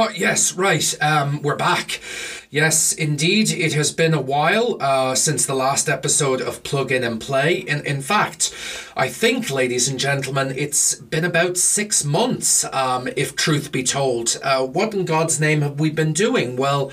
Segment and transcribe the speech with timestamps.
[0.00, 0.94] Oh, yes, right.
[1.02, 2.00] Um, we're back.
[2.50, 7.02] Yes, indeed, it has been a while uh, since the last episode of Plug In
[7.02, 7.54] and Play.
[7.56, 8.54] In, in fact,
[8.96, 14.38] I think, ladies and gentlemen, it's been about six months, um, if truth be told.
[14.40, 16.54] Uh, what in God's name have we been doing?
[16.54, 16.92] Well,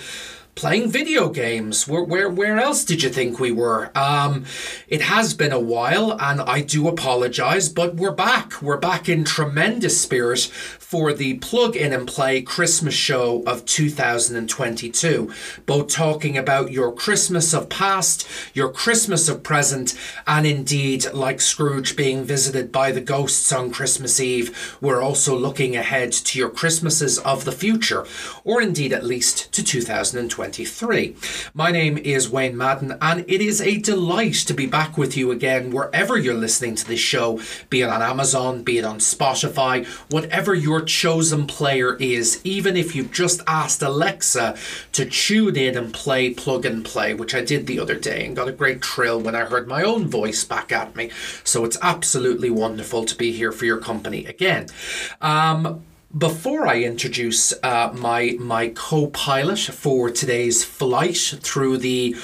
[0.55, 1.87] playing video games.
[1.87, 3.91] Where, where, where else did you think we were?
[3.93, 4.45] Um,
[4.87, 8.61] it has been a while, and I do apologize, but we're back.
[8.61, 10.39] We're back in tremendous spirit
[10.85, 15.33] for the Plug In and Play Christmas show of 2022,
[15.65, 19.95] both talking about your Christmas of past, your Christmas of present,
[20.27, 25.75] and indeed, like Scrooge being visited by the ghosts on Christmas Eve, we're also looking
[25.75, 28.05] ahead to your Christmases of the future,
[28.43, 31.15] or indeed at least to 2023.
[31.55, 35.31] My name is Wayne Madden, and it is a delight to be back with you
[35.31, 39.83] again wherever you're listening to this show, be it on Amazon, be it on Spotify,
[40.11, 44.57] whatever your chosen player is, even if you've just asked Alexa
[44.91, 48.35] to tune in and play Plug and Play, which I did the other day and
[48.35, 51.11] got a great thrill when I heard my own voice back at me.
[51.43, 54.67] So it's absolutely wonderful to be here for your company again.
[55.21, 55.83] Um,
[56.17, 62.15] before I introduce uh, my my co-pilot for today's flight through the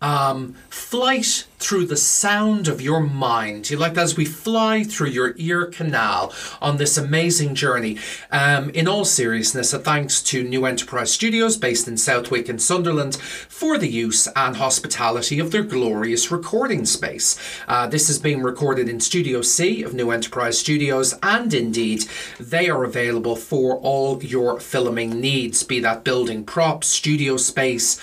[0.00, 3.70] um, flight through the sound of your mind.
[3.70, 7.96] You like that as we fly through your ear canal on this amazing journey.
[8.30, 13.16] Um, in all seriousness, a thanks to New Enterprise Studios based in Southwick and Sunderland
[13.16, 17.38] for the use and hospitality of their glorious recording space.
[17.66, 22.04] Uh, this is being recorded in Studio C of New Enterprise Studios, and indeed,
[22.38, 27.98] they are available for all your filming needs, be that building props, studio space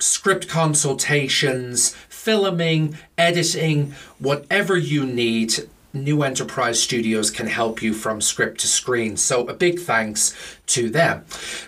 [0.00, 5.54] script consultations, filming, editing, whatever you need
[5.92, 9.16] New Enterprise Studios can help you from script to screen.
[9.16, 10.34] So, a big thanks
[10.66, 11.24] to them.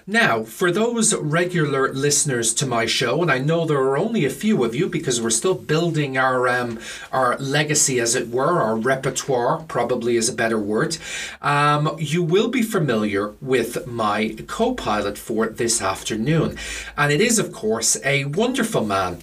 [0.06, 4.30] Now, for those regular listeners to my show, and I know there are only a
[4.30, 6.78] few of you because we're still building our um,
[7.10, 10.98] our legacy, as it were, our repertoire probably is a better word.
[11.40, 16.56] Um, you will be familiar with my co-pilot for this afternoon,
[16.96, 19.18] and it is, of course, a wonderful man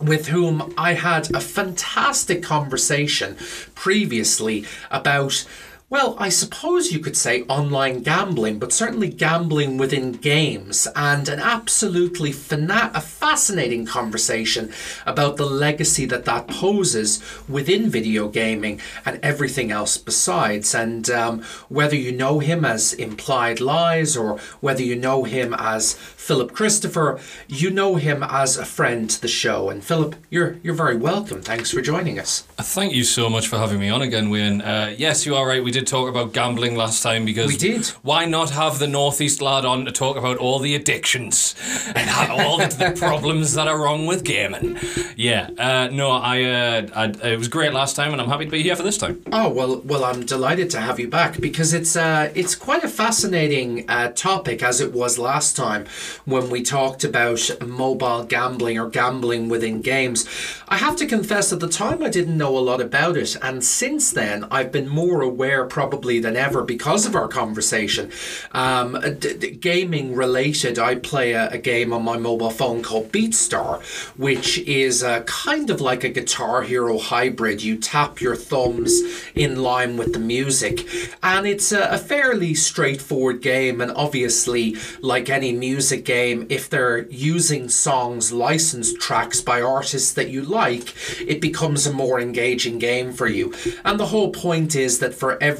[0.00, 3.36] with whom I had a fantastic conversation
[3.74, 5.46] previously about
[5.90, 11.40] well, I suppose you could say online gambling, but certainly gambling within games, and an
[11.40, 14.72] absolutely fana- a fascinating conversation
[15.04, 20.76] about the legacy that that poses within video gaming and everything else besides.
[20.76, 25.94] And um, whether you know him as Implied Lies or whether you know him as
[25.94, 27.18] Philip Christopher,
[27.48, 29.70] you know him as a friend to the show.
[29.70, 31.42] And Philip, you're you're very welcome.
[31.42, 32.42] Thanks for joining us.
[32.58, 34.60] Thank you so much for having me on again, Wayne.
[34.60, 35.64] Uh, yes, you are right.
[35.64, 37.86] We did talk about gambling last time because we did.
[38.02, 41.54] Why not have the Northeast lad on to talk about all the addictions
[41.94, 44.78] and all the, the, problems that are wrong with gaming?
[45.16, 48.50] Yeah, uh, no, I, uh, I, it was great last time, and I'm happy to
[48.50, 49.22] be here for this time.
[49.32, 52.88] Oh well, well, I'm delighted to have you back because it's uh, it's quite a
[52.88, 55.86] fascinating uh, topic as it was last time
[56.24, 60.26] when we talked about mobile gambling or gambling within games.
[60.68, 63.64] I have to confess, at the time, I didn't know a lot about it, and
[63.64, 68.10] since then, I've been more aware probably than ever because of our conversation.
[68.52, 73.12] Um, d- d- gaming related, I play a, a, game on my mobile phone called
[73.12, 73.82] BeatStar,
[74.18, 77.62] which is uh, kind of like a Guitar Hero hybrid.
[77.62, 79.00] You tap your thumbs
[79.34, 80.86] in line with the music,
[81.22, 83.80] and it's a, a fairly straightforward game.
[83.80, 90.28] And obviously, like any music game, if they're using songs, licensed tracks by artists that
[90.30, 93.54] you like, it becomes a more engaging game for you.
[93.84, 95.59] And the whole point is that for every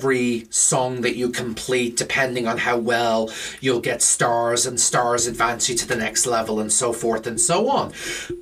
[0.51, 3.31] song that you complete, depending on how well,
[3.61, 7.41] you'll get stars, and stars advance you to the next level, and so forth and
[7.41, 7.93] so on.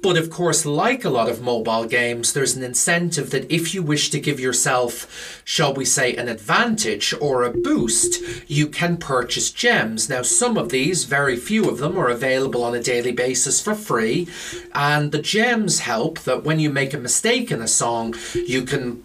[0.02, 3.82] But of course, like a lot of mobile games, there's an incentive that if you
[3.82, 9.50] wish to give yourself, shall we say, an advantage or a boost, you can purchase
[9.50, 10.08] gems.
[10.08, 13.74] Now, some of these, very few of them, are available on a daily basis for
[13.74, 14.28] free,
[14.74, 19.02] and the gems help that when you make a mistake in a song, you can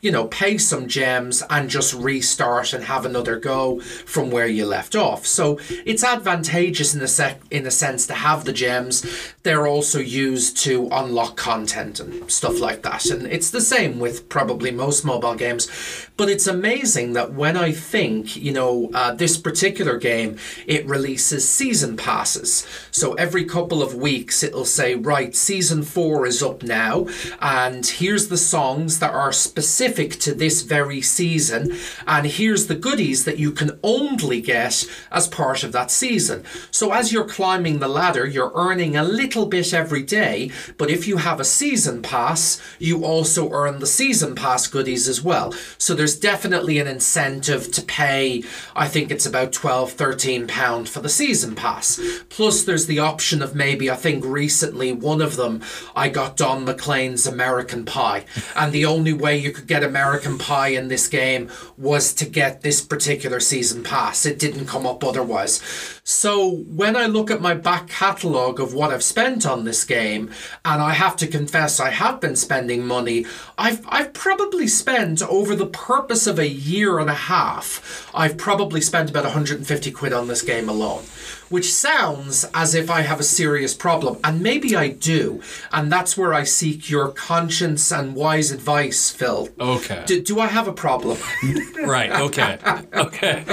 [0.00, 4.64] you know, pay some gems and just restart and have another go from where you
[4.64, 5.26] left off.
[5.26, 9.04] So it's advantageous in a sec in a sense to have the gems.
[9.42, 13.06] They're also used to unlock content and stuff like that.
[13.06, 16.07] And it's the same with probably most mobile games.
[16.18, 20.36] But it's amazing that when I think, you know, uh, this particular game,
[20.66, 22.66] it releases season passes.
[22.90, 27.06] So every couple of weeks it'll say, right, season four is up now,
[27.40, 33.24] and here's the songs that are specific to this very season, and here's the goodies
[33.24, 36.42] that you can only get as part of that season.
[36.72, 41.06] So as you're climbing the ladder, you're earning a little bit every day, but if
[41.06, 45.52] you have a season pass, you also earn the season pass goodies as well.
[45.78, 48.44] So there's definitely an incentive to pay,
[48.76, 52.00] I think it's about 12, 13 pound for the season pass.
[52.28, 55.62] Plus there's the option of maybe, I think recently one of them,
[55.96, 58.24] I got Don McLean's American Pie.
[58.54, 62.62] And the only way you could get American Pie in this game was to get
[62.62, 64.26] this particular season pass.
[64.26, 65.97] It didn't come up otherwise.
[66.10, 70.30] So when I look at my back catalogue of what I've spent on this game,
[70.64, 73.26] and I have to confess I have been spending money,
[73.58, 78.80] I've I've probably spent over the purpose of a year and a half, I've probably
[78.80, 81.04] spent about 150 quid on this game alone
[81.48, 85.40] which sounds as if I have a serious problem, and maybe I do,
[85.72, 89.48] and that's where I seek your conscience and wise advice, Phil.
[89.58, 90.02] Okay.
[90.06, 91.18] Do, do I have a problem?
[91.78, 92.58] Right, okay.
[92.92, 93.44] Okay.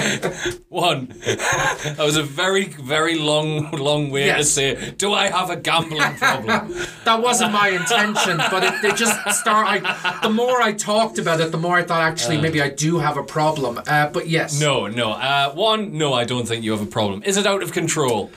[0.70, 1.14] One.
[1.26, 4.50] That was a very, very long, long way to Yes.
[4.50, 6.74] say, do I have a gambling problem?
[7.06, 9.68] that wasn't my intention, but it, it just start.
[9.70, 12.98] I, the more I talked about it, the more I thought actually maybe I do
[13.00, 13.80] have a problem.
[13.88, 15.12] Uh, but yes, no, no.
[15.12, 17.22] Uh, one, no, I don't think you have a problem.
[17.24, 17.85] Is it out of control?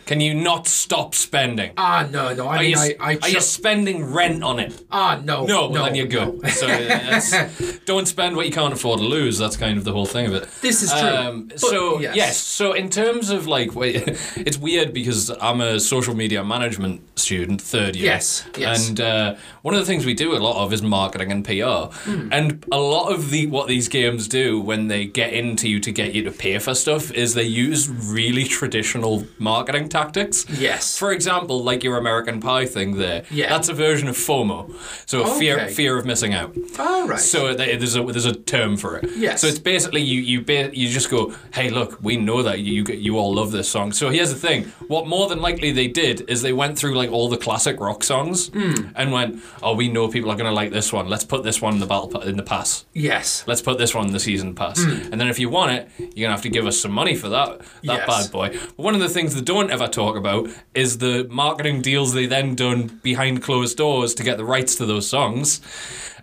[0.07, 1.73] Can you not stop spending?
[1.77, 2.47] Ah, no, no.
[2.49, 4.85] I Are mean, you, I, I are you just spending rent on it?
[4.91, 6.43] ah, no, No, no, then you're good.
[6.43, 6.49] no.
[6.49, 9.39] So that's, don't spend what you can't afford to lose.
[9.39, 10.49] That's kind of the whole thing of it.
[10.61, 11.09] This is true.
[11.09, 12.17] Um, But, so yes.
[12.17, 12.37] yes.
[12.39, 13.97] so in terms of like, wait,
[14.37, 18.07] it's weird because I'm a social media management student, third year.
[18.13, 18.89] Yes, yes.
[18.89, 21.93] And uh, one of the things we do a lot of is marketing and PR,
[22.09, 22.29] Hmm.
[22.33, 25.93] and a lot of the what these games do when they get into you to
[25.93, 30.45] get you to pay for stuff is they use really traditional marketing tactics.
[30.51, 30.99] Yes.
[30.99, 33.25] For example, like your American Pie thing there.
[33.31, 33.49] Yeah.
[33.49, 34.75] That's a version of FOMO.
[35.07, 35.73] So fear Okay.
[35.73, 36.55] fear of missing out.
[36.79, 37.21] All right.
[37.21, 39.11] So there's a there's a term for it.
[39.17, 39.41] Yes.
[39.41, 42.85] So it's basically you you ba- you just go, hey, look, we know that you
[42.85, 43.93] you all love this song.
[43.93, 47.11] So here's the thing: what more than likely they did is they went through like
[47.11, 48.89] all the classic rock songs Hmm.
[48.97, 51.09] and went, oh, we know people are gonna like this one.
[51.09, 52.85] Let's put this one in the battle pa- in the pass.
[52.95, 53.45] yes.
[53.47, 54.79] Let's put this one in the season pass.
[54.83, 57.29] And then if you want it, you're gonna have to give us some money for
[57.29, 58.07] that that Yes.
[58.07, 58.49] bad boy.
[58.77, 62.27] But one of the things they don't ever talk about is the marketing deals they
[62.27, 65.61] then done behind closed doors to get the rights to those songs.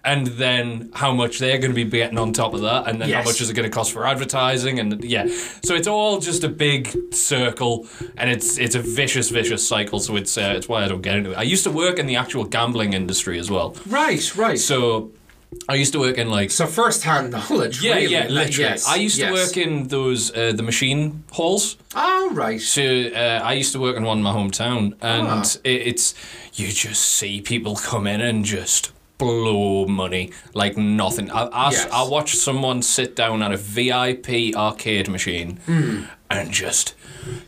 [0.04, 3.10] And then how much they're going to be getting on top of that, and then
[3.10, 5.25] how much is it going to cost for advertising, and yeah,
[5.63, 10.00] so it's all just a big circle, and it's it's a vicious, vicious cycle.
[10.00, 11.38] So it's uh, it's why I don't get into it.
[11.40, 14.60] I used to work in the actual gambling industry as well, Right, right.
[14.60, 15.10] So
[15.69, 17.81] I used to work in like so first-hand knowledge.
[17.84, 18.12] yeah, really.
[18.13, 18.69] yeah, literally.
[18.72, 19.28] yes, I used yes.
[19.30, 21.78] to work in those uh, the machine halls.
[21.96, 22.62] Oh right.
[22.62, 25.44] So uh, I used to work in one in my hometown, and Ah.
[25.63, 26.13] it, it's
[26.54, 31.31] you just see people come in and just blow money like nothing.
[31.31, 31.88] I I, Yes.
[31.92, 36.04] I watched someone sit down at a VIP arcade machine Hmm.
[36.30, 36.95] And just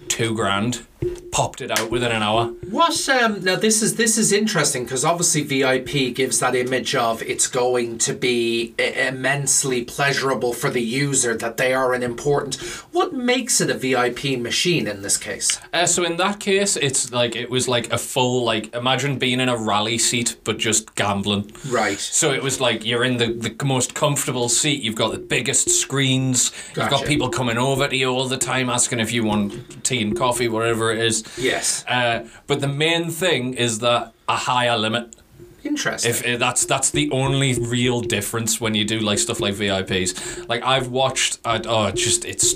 [0.08, 0.86] two grand
[1.32, 2.48] popped it out within an hour.
[2.70, 7.22] What um now this is this is interesting because obviously VIP gives that image of
[7.22, 12.56] it's going to be immensely pleasurable for the user that they are an important.
[12.92, 15.60] What makes it a VIP machine in this case?
[15.72, 19.40] Uh, so in that case, it's like it was like a full like imagine being
[19.40, 21.52] in a rally seat but just gambling.
[21.70, 22.00] Right.
[22.00, 24.82] So it was like you're in the, the most comfortable seat.
[24.82, 26.50] You've got the biggest screens.
[26.74, 26.82] Gotcha.
[26.82, 30.02] You've got people coming over to you all the time asking if you want tea
[30.02, 31.24] and coffee, whatever it is.
[31.38, 31.86] Yes.
[31.88, 35.16] Uh, but the main thing is that a higher limit.
[35.64, 36.12] Interesting.
[36.12, 40.48] If uh, that's that's the only real difference when you do like stuff like VIPs.
[40.48, 41.40] Like I've watched.
[41.44, 42.56] I, oh, just it's.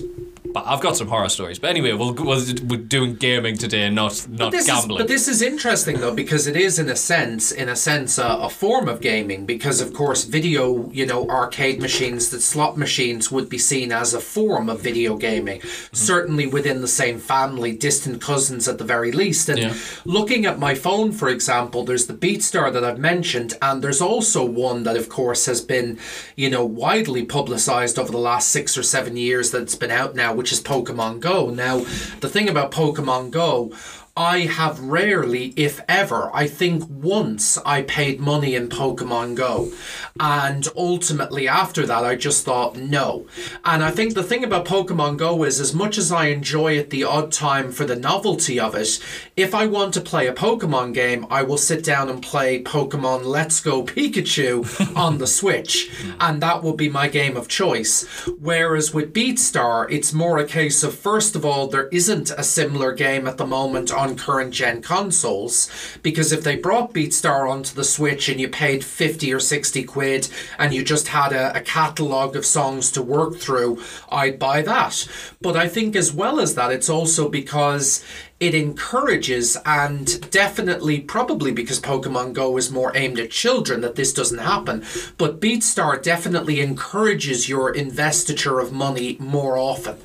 [0.54, 1.60] But I've got some horror stories.
[1.60, 5.00] But anyway, we'll, we're doing gaming today, not not this gambling.
[5.00, 8.18] Is, but this is interesting though because it is in a sense, in a sense,
[8.18, 12.78] a, a form of gaming because of course video, you know, arcade machines, that slot
[12.78, 15.60] machines would be seen as a form of video gaming.
[15.62, 15.96] Mm-hmm.
[15.96, 19.50] Certainly within the same family, distant cousins at the very least.
[19.50, 19.74] And Yeah.
[20.06, 24.44] looking at my phone, for example, there's the BeatStar that I've mentioned, and there's also
[24.44, 25.98] one that, of course, has been,
[26.36, 30.34] you know, widely publicized over the last six or seven years that's been out now,
[30.42, 31.52] which is Pokemon Go.
[31.52, 31.78] Now,
[32.20, 33.72] the thing about Pokemon Go.
[34.16, 39.72] I have rarely, if ever, I think once I paid money in Pokemon Go.
[40.20, 43.26] And ultimately, after that, I just thought no.
[43.64, 46.90] And I think the thing about Pokemon Go is, as much as I enjoy it
[46.90, 49.00] the odd time for the novelty of it,
[49.38, 53.24] if I want to play a Pokemon game, I will sit down and play Pokemon
[53.24, 55.90] Let's Go Pikachu on the Switch.
[56.20, 58.04] And that will be my game of choice.
[58.40, 62.92] Whereas with BeatStar, it's more a case of, first of all, there isn't a similar
[62.92, 65.70] game at the moment on current gen consoles
[66.02, 70.28] because if they brought BeatStar onto the Switch and you paid 50 or 60 quid
[70.58, 75.08] and you just had a, a catalogue of songs to work through, I'd buy that.
[75.40, 78.04] But I think as well as that, it's also because
[78.42, 84.12] it encourages and definitely probably because Pokemon Go is more aimed at children that this
[84.14, 84.84] doesn't happen.
[85.20, 89.98] But BeatStar definitely encourages your investiture of money more often.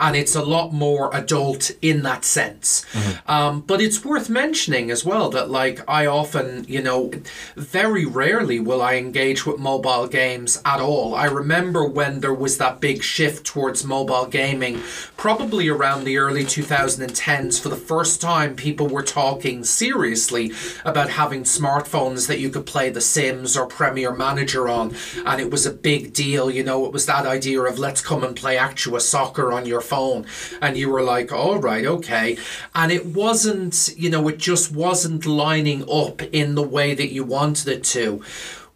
[0.00, 2.84] And it's a lot more adult in that sense.
[2.92, 3.30] Mm-hmm.
[3.30, 7.12] um, but it's worth mentioning as well that like I often you know
[7.54, 11.14] very rarely will I engage with mobile games at all.
[11.14, 14.82] I remember when there was that big shift towards mobile gaming
[15.16, 20.52] probably around the early 2010s for the first time people were talking seriously
[20.84, 24.94] about having smartphones that you could play The Sims or Premier Manager on.
[25.26, 26.50] And it was a big deal.
[26.50, 29.80] You know, it was that idea of let's come and play Actua Soccer on your
[29.80, 30.26] phone.
[30.60, 32.38] And you were like, all right, okay.
[32.74, 37.24] And it wasn't, you know, it just wasn't lining up in the way that you
[37.24, 38.22] wanted it to.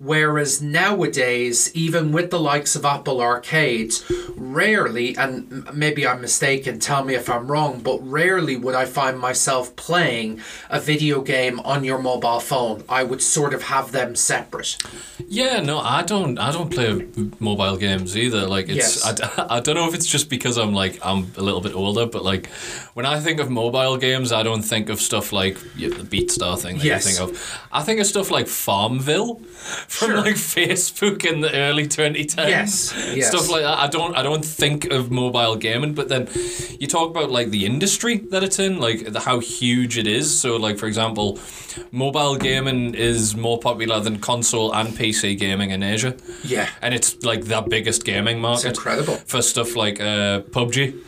[0.01, 4.05] Whereas nowadays, even with the likes of Apple Arcades,
[4.37, 9.19] rarely, and maybe I'm mistaken, tell me if I'm wrong, but rarely would I find
[9.19, 10.41] myself playing
[10.71, 12.85] a video game on your mobile phone.
[12.89, 14.77] I would sort of have them separate.
[15.27, 16.39] Yeah, no, I don't.
[16.39, 17.09] I don't play
[17.41, 18.47] mobile games either.
[18.47, 19.21] Like it's, yes.
[19.39, 22.07] I, I don't know if it's just because I'm like I'm a little bit older,
[22.07, 22.47] but like
[22.95, 26.57] when I think of mobile games, I don't think of stuff like yeah, the BeatStar
[26.57, 27.05] thing that yes.
[27.05, 27.61] you think of.
[27.73, 29.41] I think of stuff like Farmville
[29.89, 30.21] from sure.
[30.21, 32.37] like Facebook in the early 2010s.
[32.37, 32.95] Yes.
[33.15, 33.29] yes.
[33.29, 33.79] Stuff like that.
[33.79, 36.29] I don't I don't think of mobile gaming, but then
[36.79, 40.39] you talk about like the industry that it's in, like the, how huge it is.
[40.39, 41.39] So like for example,
[41.91, 46.15] mobile gaming is more popular than console and PC gaming in Asia.
[46.45, 46.69] Yeah.
[46.83, 48.69] And it's like the biggest gaming market.
[48.69, 49.17] It's incredible.
[49.27, 51.03] For stuff like uh, PUBG.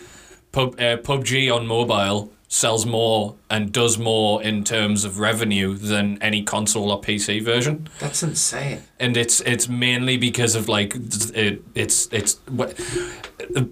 [0.52, 6.20] Pub, uh, PUBG on mobile sells more and does more in terms of revenue than
[6.20, 7.88] any console or PC version.
[8.00, 8.82] That's insane.
[8.98, 10.94] And it's it's mainly because of like
[11.32, 12.76] it, it's it's what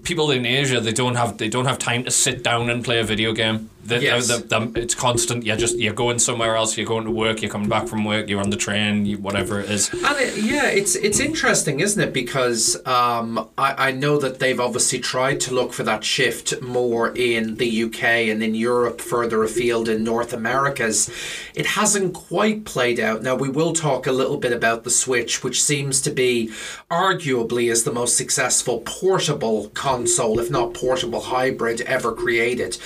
[0.03, 2.99] people in Asia they don't have they don't have time to sit down and play
[3.01, 3.71] a video game.
[3.89, 4.31] Yes.
[4.77, 5.47] It's constant.
[5.47, 6.77] You're just you're going somewhere else.
[6.77, 7.41] You're going to work.
[7.41, 8.29] You're coming back from work.
[8.29, 9.07] You're on the train.
[9.07, 9.91] You, whatever it is.
[9.93, 12.13] And it, yeah, it's it's interesting, isn't it?
[12.13, 17.17] Because um, I I know that they've obviously tried to look for that shift more
[17.17, 21.11] in the UK and in Europe further afield in North Americas.
[21.55, 23.23] It hasn't quite played out.
[23.23, 26.49] Now we will talk a little bit about the Switch, which seems to be
[26.91, 32.79] arguably is the most successful portable console, if not portable hybrid, ever created.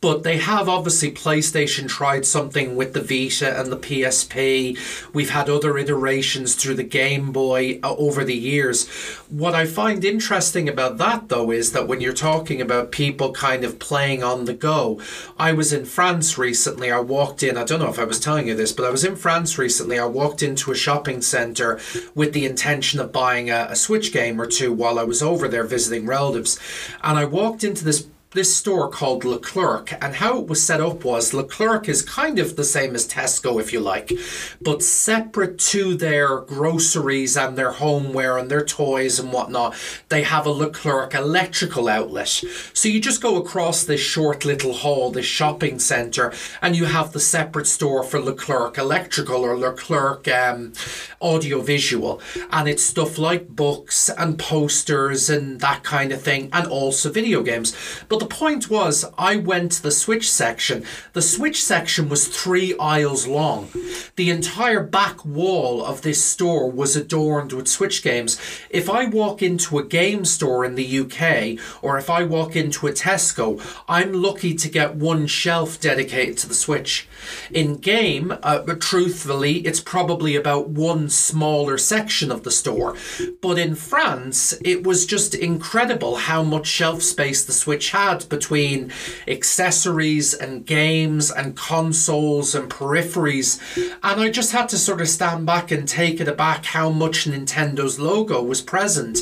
[0.00, 4.78] But they have obviously PlayStation tried something with the Vita and the PSP.
[5.12, 8.88] We've had other iterations through the Game Boy uh, over the years.
[9.28, 13.62] What I find interesting about that though is that when you're talking about people kind
[13.62, 15.00] of playing on the go,
[15.38, 16.90] I was in France recently.
[16.90, 19.04] I walked in, I don't know if I was telling you this, but I was
[19.04, 19.98] in France recently.
[19.98, 21.78] I walked into a shopping center
[22.14, 25.46] with the intention of buying a, a Switch game or two while I was over
[25.46, 26.58] there visiting relatives.
[27.02, 31.04] And I walked into this this store called Leclerc, and how it was set up
[31.04, 34.12] was Leclerc is kind of the same as Tesco, if you like,
[34.60, 39.74] but separate to their groceries and their homeware and their toys and whatnot.
[40.10, 42.28] They have a Leclerc electrical outlet.
[42.72, 46.32] So you just go across this short little hall, this shopping centre,
[46.62, 50.72] and you have the separate store for Leclerc electrical or Leclerc um,
[51.20, 52.20] audiovisual.
[52.52, 57.42] And it's stuff like books and posters and that kind of thing, and also video
[57.42, 57.76] games.
[58.08, 60.84] But the point was, I went to the Switch section.
[61.14, 63.70] The Switch section was three aisles long.
[64.16, 68.38] The entire back wall of this store was adorned with Switch games.
[68.68, 72.86] If I walk into a game store in the UK, or if I walk into
[72.86, 73.58] a Tesco,
[73.88, 77.08] I'm lucky to get one shelf dedicated to the Switch.
[77.50, 82.96] In game, uh, truthfully, it's probably about one smaller section of the store.
[83.40, 88.28] But in France, it was just incredible how much shelf space the Switch had had
[88.28, 88.92] between
[89.28, 93.60] accessories and games and consoles and peripheries.
[94.02, 97.26] And I just had to sort of stand back and take it aback how much
[97.26, 99.18] Nintendo's logo was present.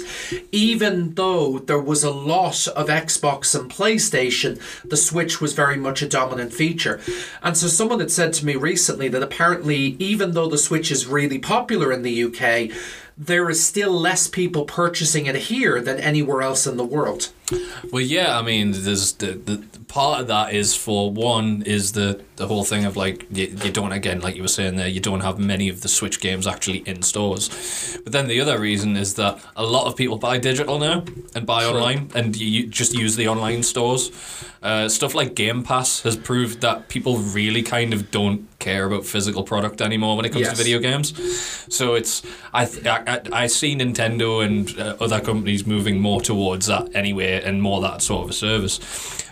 [0.52, 6.02] Even though there was a lot of Xbox and PlayStation, the Switch was very much
[6.02, 7.00] a dominant feature.
[7.42, 11.06] And so someone had said to me recently that apparently, even though the Switch is
[11.06, 12.70] really popular in the UK,
[13.18, 17.30] there is still less people purchasing it here than anywhere else in the world.
[17.92, 22.20] Well, yeah, I mean, there's the, the part of that is for one is the
[22.36, 25.00] the whole thing of like you, you don't again like you were saying there you
[25.00, 27.48] don't have many of the Switch games actually in stores,
[28.04, 31.04] but then the other reason is that a lot of people buy digital now
[31.34, 31.72] and buy True.
[31.78, 34.10] online and you, just use the online stores.
[34.60, 39.06] Uh, stuff like Game Pass has proved that people really kind of don't care about
[39.06, 40.50] physical product anymore when it comes Yes.
[40.50, 41.14] to video games.
[41.72, 43.02] So it's I th- I,
[43.32, 47.80] I I see Nintendo and uh, other companies moving more towards that anyway, and more
[47.82, 48.80] that sort of a service.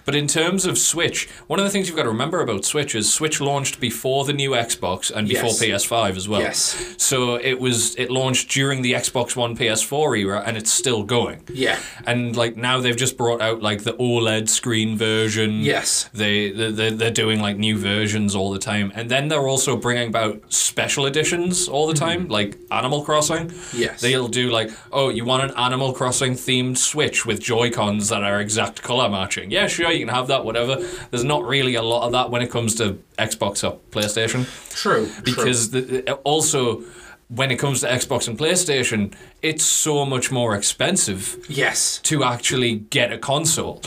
[0.07, 2.95] But in terms of Switch, one of the things you've got to remember about Switch
[2.95, 5.87] is Switch launched before the new Xbox and before Yes.
[5.87, 6.41] PS5 as well.
[6.41, 6.95] Yes.
[6.97, 11.43] So it was it launched during the Xbox One PS4 era, and it's still going.
[11.53, 11.79] Yeah.
[12.07, 15.61] And like now they've just brought out like the OLED screen version.
[15.61, 16.09] Yes.
[16.15, 19.77] They they they're, they're doing like new versions all the time, and then they're also
[19.77, 23.49] bringing about special editions all the time, like Animal Crossing.
[23.49, 23.77] Mm-hmm.
[23.81, 24.01] Yes.
[24.01, 28.23] They'll do like, oh, you want an Animal Crossing themed Switch with Joy Cons that
[28.23, 29.51] are exact color matching?
[29.51, 30.45] Yeah, sure, you can have that.
[30.45, 30.77] Whatever.
[31.11, 35.11] There's not really a lot of that when it comes to Xbox or PlayStation True.
[35.25, 36.83] because the, also
[37.29, 39.13] when it comes to Xbox and PlayStation,
[39.43, 41.99] it's so much more expensive yes.
[42.05, 43.83] to actually get a console.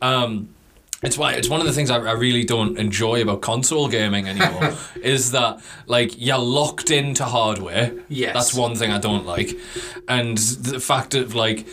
[0.00, 0.50] Um,
[1.02, 4.26] it's why it's one of the things I, I really don't enjoy about console gaming
[4.26, 7.92] anymore is that like you're locked into hardware.
[8.08, 8.32] Yes.
[8.32, 9.58] that's one thing I don't like,
[10.08, 11.66] and the fact of like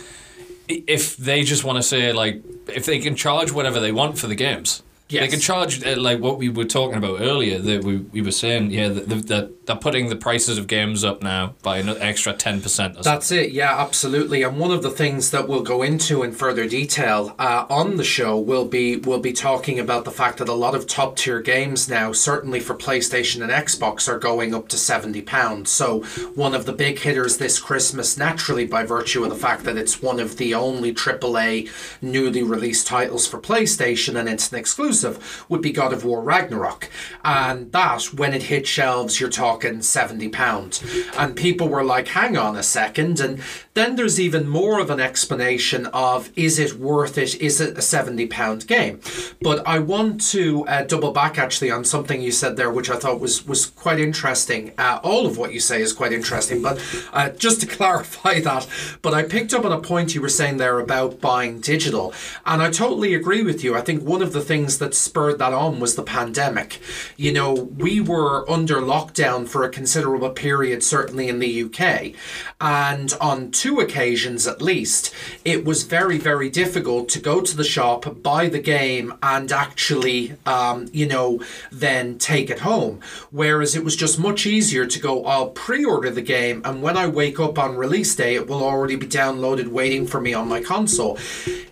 [0.68, 4.26] if they just want to say like if they can charge whatever they want for
[4.26, 4.82] the games.
[5.12, 5.30] They Yes.
[5.30, 7.58] can charge uh, like what we were talking about earlier.
[7.58, 11.22] That we, we were saying, yeah, that, that they're putting the prices of games up
[11.22, 13.00] now by an extra ten percent.
[13.02, 14.42] That's it, yeah, absolutely.
[14.42, 18.04] And one of the things that we'll go into in further detail uh, on the
[18.04, 21.40] show will be we'll be talking about the fact that a lot of top tier
[21.40, 25.70] games now, certainly for PlayStation and Xbox, are going up to seventy pounds.
[25.70, 26.00] So
[26.34, 30.00] one of the big hitters this Christmas, naturally by virtue of the fact that it's
[30.02, 31.68] one of the only AAA
[32.00, 35.01] newly released titles for PlayStation and it's an exclusive,
[35.48, 36.88] would be God of War Ragnarok.
[37.24, 40.82] And that, when it hit shelves, you're talking seventy pounds.
[41.16, 43.20] And people were like, hang on a second.
[43.20, 43.42] And
[43.74, 47.40] then there's even more of an explanation of is it worth it?
[47.40, 49.00] Is it a seventy pound game?
[49.40, 52.96] But I want to uh, double back actually on something you said there, which I
[52.96, 54.72] thought was was quite interesting.
[54.78, 56.82] Uh, all of what you say is quite interesting, but
[57.12, 58.66] uh, just to clarify that,
[59.00, 62.12] but I picked up on a point you were saying there about buying digital,
[62.44, 63.74] and I totally agree with you.
[63.74, 66.80] I think one of the things that spurred that on was the pandemic.
[67.16, 72.12] You know, we were under lockdown for a considerable period, certainly in the UK,
[72.60, 77.64] and on two occasions at least, it was very, very difficult to go to the
[77.64, 83.00] shop, buy the game, and actually, um, you know, then take it home.
[83.30, 86.96] Whereas it was just much easier to go, I'll pre order the game, and when
[86.96, 90.48] I wake up on release day, it will already be downloaded waiting for me on
[90.48, 91.18] my console.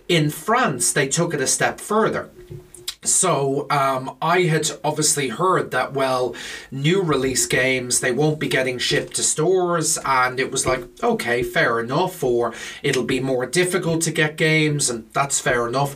[0.07, 2.29] In France, they took it a step further.
[3.03, 6.35] So um, I had obviously heard that well,
[6.69, 11.41] new release games they won't be getting shipped to stores, and it was like okay,
[11.41, 12.23] fair enough.
[12.23, 15.95] Or it'll be more difficult to get games, and that's fair enough.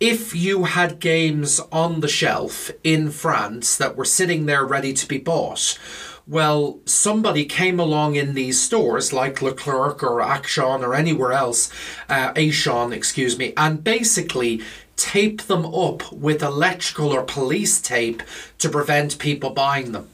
[0.00, 5.08] If you had games on the shelf in France that were sitting there ready to
[5.08, 5.78] be bought,
[6.26, 11.72] well, somebody came along in these stores like Leclerc or Action or anywhere else,
[12.10, 14.60] uh, excuse me, and basically
[14.98, 18.22] tape them up with electrical or police tape
[18.58, 20.08] to prevent people buying them.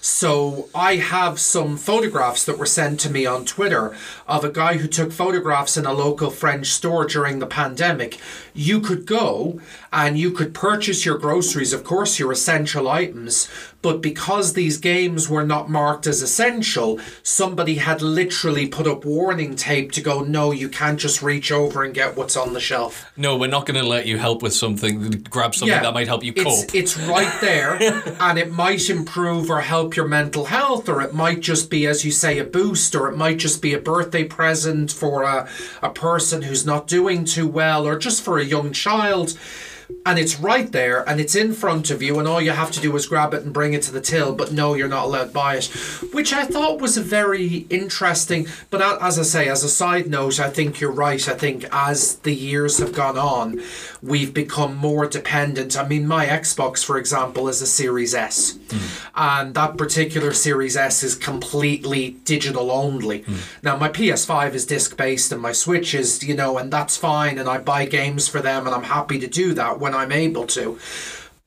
[0.00, 4.78] So I have some photographs that were sent to me on Twitter of a guy
[4.78, 8.18] who took photographs in a local French store during the pandemic.
[8.54, 9.60] You could go
[9.92, 13.48] and you could purchase your groceries, of course, your essential items,
[13.82, 19.56] but because these games were not marked as essential, somebody had literally put up warning
[19.56, 23.10] tape to go, no, you can't just reach over and get what's on the shelf.
[23.16, 26.22] No, we're not going to let you help with something, grab something that might help
[26.22, 26.46] you cope.
[26.46, 27.78] It's, it's right there,
[28.20, 32.04] and it might improve or help your mental health, or it might just be, as
[32.04, 35.48] you say, a boost, or it might just be a birthday present for a,
[35.80, 39.38] a person who's not doing too well, or just for a young child.
[40.06, 42.80] And it's right there, and it's in front of you, and all you have to
[42.80, 44.34] do is grab it and bring it to the till.
[44.34, 45.66] But no, you're not allowed to buy it,
[46.12, 48.46] which I thought was a very interesting.
[48.70, 51.28] But as I say, as a side note, I think you're right.
[51.28, 53.60] I think as the years have gone on,
[54.02, 55.78] we've become more dependent.
[55.78, 58.78] I mean, my Xbox, for example, is a Series S, hmm.
[59.14, 63.22] and that particular Series S is completely digital only.
[63.22, 63.36] Hmm.
[63.62, 67.38] Now, my PS5 is disc based, and my Switch is, you know, and that's fine,
[67.38, 70.46] and I buy games for them, and I'm happy to do that when I'm able
[70.48, 70.78] to.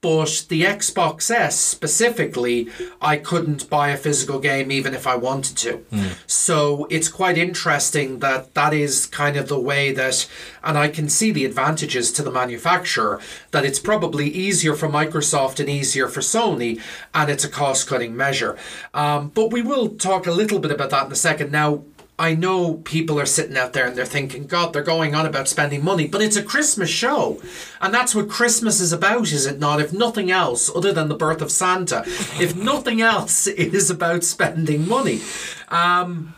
[0.02, 2.67] But the Xbox S specifically,
[3.02, 5.86] I couldn't buy a physical game even if I wanted to.
[6.28, 10.30] So it's quite interesting that that is kind of the way that,
[10.62, 15.62] and I can see the advantages to the manufacturer, that it's probably easier for Microsoft
[15.62, 16.82] and easier for Sony,
[17.13, 18.58] and it's a cost cutting measure.
[18.93, 21.50] Um, but we will talk a little bit about that in a second.
[21.50, 21.86] Now,
[22.19, 25.47] I know people are sitting out there and they're thinking, God, they're going on about
[25.47, 27.41] spending money, but it's a Christmas show.
[27.82, 29.82] And that's what Christmas is about, is it not?
[29.82, 34.23] If nothing else, other than the birth of Santa, if nothing else, it is about
[34.23, 35.21] spending money.
[35.69, 36.36] Um,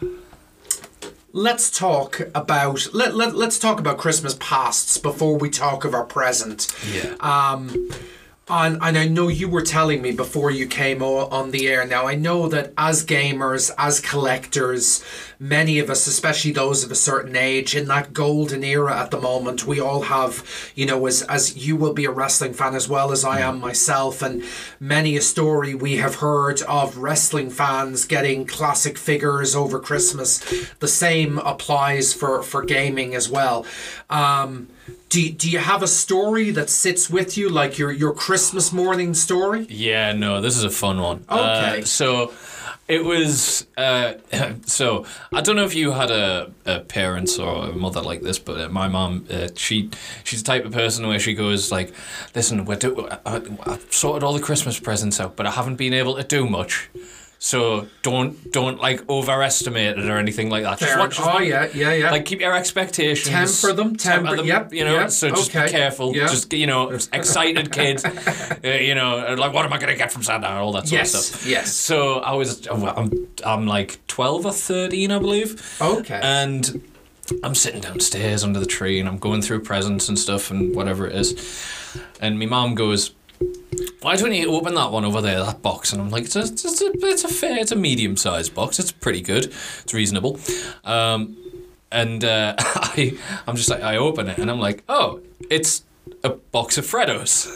[1.33, 6.05] let's talk about let, let, let's talk about Christmas pasts before we talk of our
[6.05, 6.73] present.
[6.89, 7.15] Yeah.
[7.19, 7.89] Um,
[8.47, 11.85] and, and I know you were telling me before you came o- on the air.
[11.85, 15.03] Now, I know that as gamers, as collectors,
[15.39, 19.19] many of us, especially those of a certain age, in that golden era at the
[19.19, 20.43] moment, we all have,
[20.75, 23.59] you know, as, as you will be a wrestling fan as well as I am
[23.59, 24.43] myself, and
[24.79, 30.39] many a story we have heard of wrestling fans getting classic figures over Christmas.
[30.79, 33.65] The same applies for, for gaming as well.
[34.09, 34.67] Um,
[35.09, 38.73] do you, do you have a story that sits with you, like your, your Christmas
[38.73, 39.65] morning story?
[39.69, 41.25] Yeah, no, this is a fun one.
[41.29, 41.81] Okay.
[41.81, 42.33] Uh, so
[42.87, 43.65] it was.
[43.77, 44.13] Uh,
[44.65, 48.39] so I don't know if you had a, a parents or a mother like this,
[48.39, 49.89] but uh, my mom, uh, she
[50.23, 51.93] she's the type of person where she goes like,
[52.35, 55.93] "Listen, we're do- I, I've sorted all the Christmas presents out, but I haven't been
[55.93, 56.89] able to do much."
[57.37, 60.79] So don't don't like overestimate it or anything like that.
[60.79, 60.97] Fair.
[60.97, 62.11] want- Oh, yeah, yeah, yeah.
[62.11, 63.29] Like keep your expectations.
[63.61, 64.45] Temper them, temper- them.
[64.45, 66.15] yep, You know, yep, so just okay, be careful.
[66.15, 66.27] yeah.
[66.27, 68.03] Just you know, excited kid.
[68.63, 70.47] uh, you know, like what am I gonna get from Santa?
[70.47, 71.45] and All that sort Yes, of stuff.
[71.47, 71.73] yes.
[71.73, 75.77] So I was, I'm, I'm like twelve or thirteen, I believe.
[75.81, 76.19] Okay.
[76.23, 76.81] And
[77.43, 81.07] I'm sitting downstairs under the tree and I'm going through presents and stuff and whatever
[81.07, 81.35] it is.
[82.21, 83.11] And my mom goes,
[84.01, 85.93] why don't you open that one over there, that box?
[85.93, 88.79] And I'm like, it's a, it's a, it's a fair, it's a medium sized box.
[88.79, 89.45] It's pretty good.
[89.45, 90.39] It's reasonable.
[90.83, 91.37] Um,
[91.91, 93.17] and uh, I,
[93.47, 95.84] I'm just like, I open it and I'm like, oh, it's
[96.23, 97.47] a box of Freddos.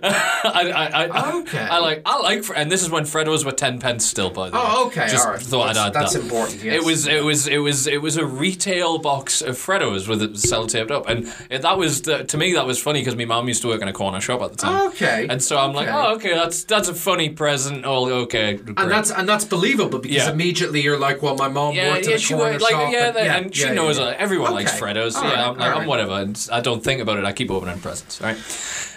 [0.02, 1.58] I, I, I, Okay.
[1.58, 4.56] I like, I like, and this is when Freddos were ten pence still, by the
[4.56, 4.62] way.
[4.64, 5.40] Oh, okay, Just all right.
[5.42, 6.22] thought That's- I'd add that's that.
[6.22, 6.74] important, yes.
[6.74, 10.32] It was, it was, it was, it was a retail box of Freddos with it
[10.34, 13.48] sellotaped up, and it, that was the, to me that was funny because my mum
[13.48, 14.88] used to work in a corner shop at the time.
[14.88, 15.96] Okay, And so I'm like, okay.
[15.96, 17.84] oh, okay, that's that's a funny present.
[17.84, 18.78] Oh, okay, great.
[18.78, 20.30] and that's and that's believable because Yeah.
[20.30, 22.92] immediately you're like, well, my mom yeah, worked yeah, in a she corner like, shop,
[22.92, 24.80] yeah, and, yeah, and she knows uh, everyone likes Okay.
[24.94, 25.16] Freddos.
[25.16, 25.88] All yeah, right, I'm, like, all I'm right.
[25.88, 26.32] whatever.
[26.52, 27.24] I don't think about it.
[27.24, 27.87] I keep opening presents,
[28.20, 28.36] right?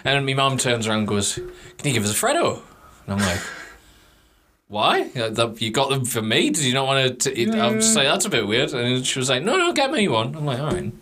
[0.05, 2.61] And my mom turns around and goes, "Can you give us a Freddo?"
[3.07, 3.41] And I'm like.
[4.67, 5.09] Why?
[5.17, 6.49] Uh, You got them for me?
[6.49, 7.33] Did you not want to?
[7.33, 8.71] T- I'm just like, that's a bit weird.
[8.73, 10.33] And she was like, no, no, get me one.
[10.33, 10.93] I'm like, all right.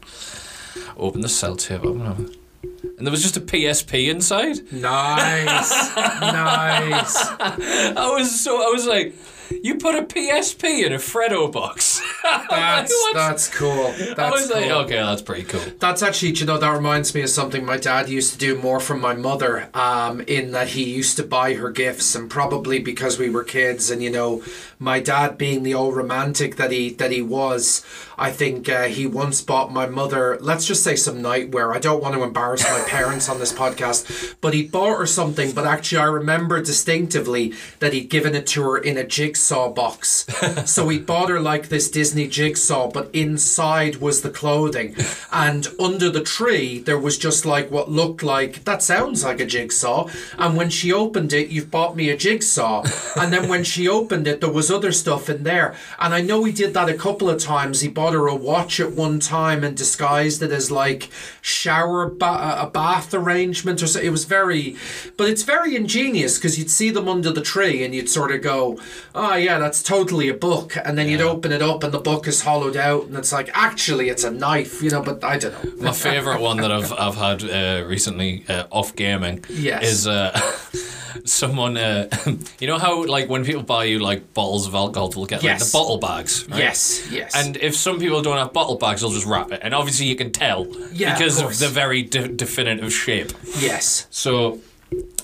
[0.97, 2.17] Open the cell tape up.
[2.17, 4.57] And there was just a PSP inside.
[4.73, 7.15] Nice, nice.
[7.39, 9.13] I was so, I was like,
[9.49, 12.01] you put a PSP in a Freddo box.
[12.23, 13.13] That's What?
[13.15, 13.91] that's cool.
[13.97, 14.61] That's I was cool.
[14.61, 15.61] like, okay, that's pretty cool.
[15.79, 18.79] That's actually, you know, that reminds me of something my dad used to do more
[18.79, 19.69] from my mother.
[19.73, 23.89] Um, in that he used to buy her gifts, and probably because we were kids,
[23.89, 24.43] and you know,
[24.79, 27.83] my dad being the old romantic that he that he was,
[28.19, 31.73] I think uh, he once bought my mother, let's just say some nightwear.
[31.73, 35.53] I don't want to embarrass my parents on this podcast, but he bought her something.
[35.53, 40.25] But actually, I remember distinctively that he'd given it to her in a jigsaw box.
[40.69, 44.97] so he bought her like this Disney jigsaw, but inside was the clothing,
[45.31, 49.45] and under the tree there was just like what looked like that sounds like a
[49.45, 50.09] jigsaw.
[50.37, 52.83] And when she opened it, you've bought me a jigsaw,
[53.15, 55.73] and then when she opened it, there was other stuff in there.
[55.97, 57.79] And I know he did that a couple of times.
[57.79, 61.09] He bought her a watch at one time and disguised it as like
[61.41, 63.99] shower ba- a bath arrangement or so.
[63.99, 64.75] It was very,
[65.17, 68.41] but it's very ingenious because you'd see them under the tree and you'd sort of
[68.41, 68.79] go,
[69.15, 72.27] oh yeah, that's totally a book, and then you'd open it up and the book
[72.27, 75.01] is hollowed out and it's like actually it's a knife, you know.
[75.01, 75.83] But I don't know.
[75.83, 79.83] My favorite one that I've I've had uh, recently uh, off gaming Yes.
[79.83, 80.31] is uh,
[81.25, 81.77] someone.
[81.77, 82.09] Uh,
[82.59, 85.43] you know how like when people buy you like bottles of alcohol, they'll get like
[85.43, 85.71] Yes.
[85.71, 86.47] the bottle bags.
[86.47, 86.59] Right?
[86.59, 87.35] Yes, yes.
[87.35, 90.15] And if some people don't have bottle bags, they'll just wrap it, and obviously you
[90.15, 91.59] can tell Yeah, because of, course.
[91.59, 93.31] the very de- definitive shape.
[93.59, 94.07] yes.
[94.09, 94.59] So.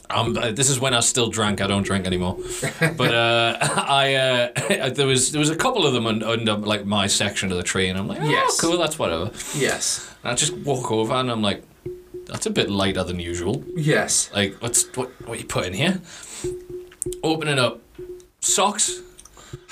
[0.07, 1.61] Um, uh, this is when I still drank.
[1.61, 2.37] I don't drink anymore.
[2.95, 3.57] But uh,
[4.05, 7.51] I uh, there was there was a couple of them un- under like my section
[7.51, 8.61] of the tree, and I'm like, oh, Yes.
[8.61, 9.31] cool, that's whatever.
[9.55, 10.07] Yes.
[10.23, 11.63] And I just walk over and I'm like,
[12.27, 13.63] that's a bit lighter than usual.
[13.75, 14.29] Yes.
[14.31, 15.09] Like, what's what?
[15.27, 15.99] What you put in here?
[17.23, 17.81] Open it up.
[18.41, 19.01] Socks.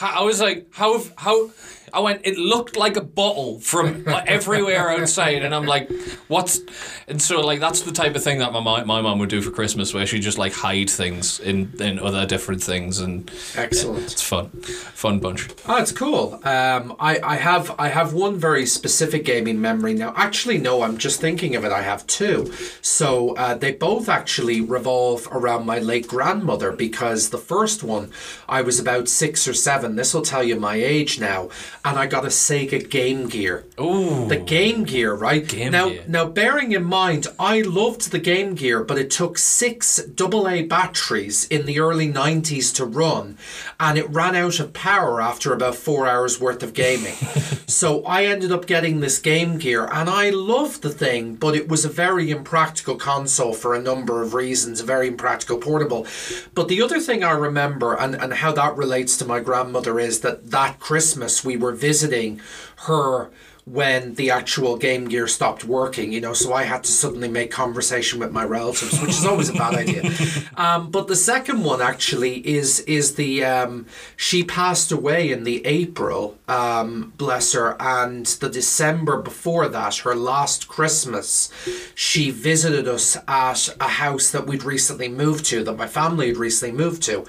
[0.01, 0.99] I was like, how?
[1.15, 1.51] How?
[1.93, 5.91] I went, it looked like a bottle from everywhere outside, and I'm like,
[6.27, 6.59] what's?
[7.07, 9.51] And so like that's the type of thing that my my mom would do for
[9.51, 14.03] Christmas, where she just like hide things in in other different things, and Excellent.
[14.03, 15.49] it's fun, fun bunch.
[15.67, 16.39] Oh, it's cool.
[16.43, 20.13] Um, I, I have I have one very specific gaming memory now.
[20.15, 21.71] Actually, no, I'm just thinking of it.
[21.71, 22.51] I have two.
[22.81, 28.11] So uh, they both actually revolve around my late grandmother because the first one,
[28.49, 29.95] I was about six or seven.
[29.95, 31.49] This will tell you my age now,
[31.85, 33.65] and I got a Sega Game Gear.
[33.79, 35.45] Ooh, The Game Gear, right?
[35.45, 36.03] Game now, Gear.
[36.07, 41.45] now, bearing in mind, I loved the Game Gear, but it took six AA batteries
[41.45, 43.37] in the early 90s to run,
[43.81, 47.15] and it ran out of power after about four hours worth of gaming.
[47.67, 51.67] so I ended up getting this Game Gear, and I loved the thing, but it
[51.67, 56.07] was a very impractical console for a number of reasons, a very impractical portable.
[56.55, 60.21] But the other thing I remember, and, and how that relates to my grandmother, is
[60.21, 62.39] that that Christmas we were visiting
[62.87, 63.29] her
[63.65, 67.49] when the actual Game Gear stopped working, you know, so I had to suddenly make
[67.49, 70.11] conversation with my relatives, which is always a bad idea.
[70.55, 75.65] Um, but the second one actually is is the um, she passed away in the
[75.65, 81.49] April, um, bless her, and the December before that, her last Christmas,
[81.95, 86.37] she visited us at a house that we'd recently moved to, that my family had
[86.37, 87.25] recently moved to.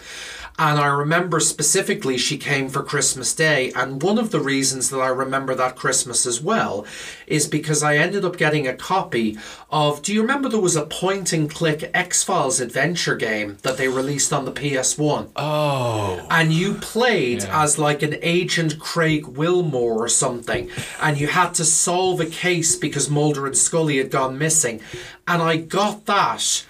[0.56, 3.72] And I remember specifically she came for Christmas Day.
[3.74, 6.86] And one of the reasons that I remember that Christmas as well
[7.26, 9.36] is because I ended up getting a copy
[9.70, 10.00] of.
[10.02, 13.88] Do you remember there was a point and click X Files adventure game that they
[13.88, 15.30] released on the PS1?
[15.36, 21.54] oh, and you played as like an agent Craig Willmore or something, and you had
[21.54, 24.80] to solve a case because Mulder and Scully had gone missing.
[25.26, 26.64] And I got that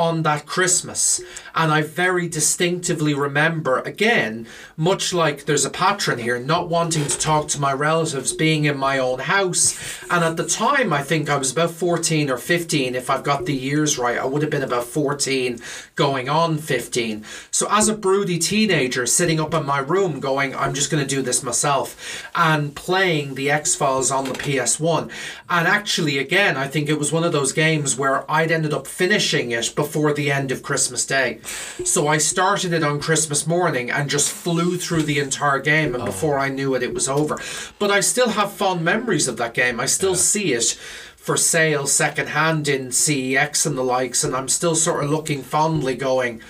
[0.00, 1.20] on that Christmas,
[1.54, 7.18] and I very distinctively remember again, much like there's a patron here, not wanting to
[7.18, 10.02] talk to my relatives, being in my own house.
[10.10, 13.44] And at the time, I think I was about 14 or 15, if I've got
[13.44, 14.16] the years right.
[14.16, 15.58] I would have been about 14
[15.96, 17.22] going on 15.
[17.50, 21.14] So as a broody teenager sitting up in my room going, I'm just going to
[21.14, 25.10] do this myself, and playing the X Files on the PS1.
[25.50, 28.86] And actually, again, I think it was one of those games where I'd ended up
[28.86, 31.40] finishing it before the end of Christmas Day.
[31.84, 36.04] So I started it on Christmas morning and just flew through the entire game, and
[36.04, 37.38] before I knew it, it was over.
[37.78, 39.80] But I still have fond memories of that game.
[39.80, 40.78] I still see it
[41.20, 45.94] for sale secondhand in CEX and the likes, and I'm still sort of looking fondly,
[45.94, 46.40] going,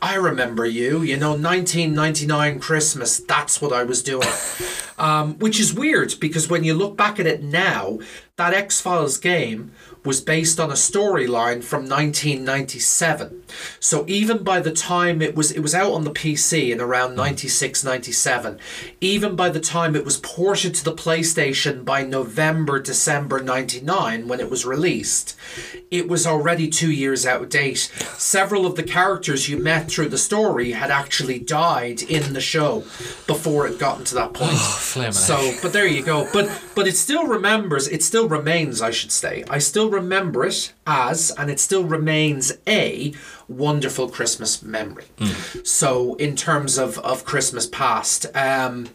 [0.00, 4.28] I remember you, you know, 1999 Christmas, that's what I was doing.
[5.00, 7.98] um, which is weird because when you look back at it now,
[8.36, 9.72] that X Files game
[10.04, 13.42] was based on a storyline from 1997.
[13.78, 17.16] So even by the time it was it was out on the PC in around
[17.16, 18.58] 96 97,
[19.00, 24.40] even by the time it was ported to the PlayStation by November December 99 when
[24.40, 25.36] it was released,
[25.90, 27.90] it was already 2 years out of date.
[28.16, 32.80] Several of the characters you met through the story had actually died in the show
[33.26, 34.52] before it gotten to that point.
[34.58, 36.26] flaming so, but there you go.
[36.32, 37.86] But but it still remembers.
[37.88, 38.80] It still remains.
[38.80, 39.44] I should say.
[39.50, 43.12] I still remember it as, and it still remains a
[43.48, 45.04] wonderful Christmas memory.
[45.64, 48.88] So, in terms of of Christmas past, um,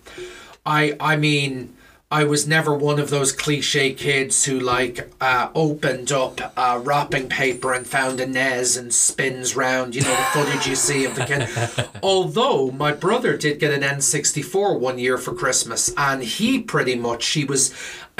[0.65, 1.75] I I mean.
[2.11, 7.27] I was never one of those cliche kids who like uh, opened up uh, wrapping
[7.29, 9.95] paper and found a NES and spins round.
[9.95, 11.89] You know the footage you see of the kid.
[12.03, 17.25] Although my brother did get an N64 one year for Christmas, and he pretty much
[17.29, 17.73] he was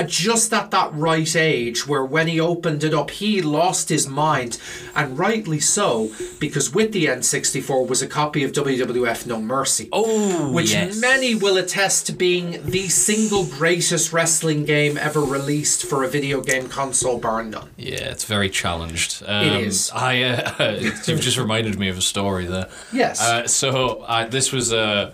[0.04, 4.60] just at that right age where when he opened it up he lost his mind,
[4.96, 10.52] and rightly so because with the N64 was a copy of WWF No Mercy oh,
[10.52, 11.00] which yes.
[11.00, 16.42] many will attest to being the single greatest wrestling game ever released for a video
[16.42, 17.70] game console, bar none.
[17.78, 19.24] Yeah, it's very challenged.
[19.26, 19.92] Um, is.
[19.92, 22.70] I uh, you've just reminded me of a story there.
[22.92, 23.22] Yes.
[23.22, 25.14] Uh, so I, this was uh,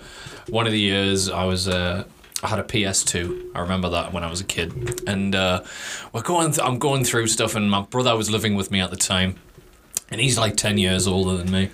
[0.50, 1.67] one of the years I was.
[2.43, 3.51] I had a PS2.
[3.56, 5.63] I remember that when I was a kid, and uh,
[6.12, 6.51] we're going.
[6.51, 9.36] Th- I'm going through stuff, and my brother was living with me at the time,
[10.10, 11.69] and he's like ten years older than me.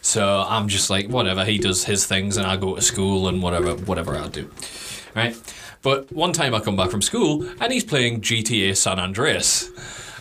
[0.00, 1.44] So I'm just like whatever.
[1.44, 4.50] He does his things, and I go to school and whatever whatever I do,
[5.14, 5.36] right?
[5.82, 9.70] But one time I come back from school, and he's playing GTA San Andreas,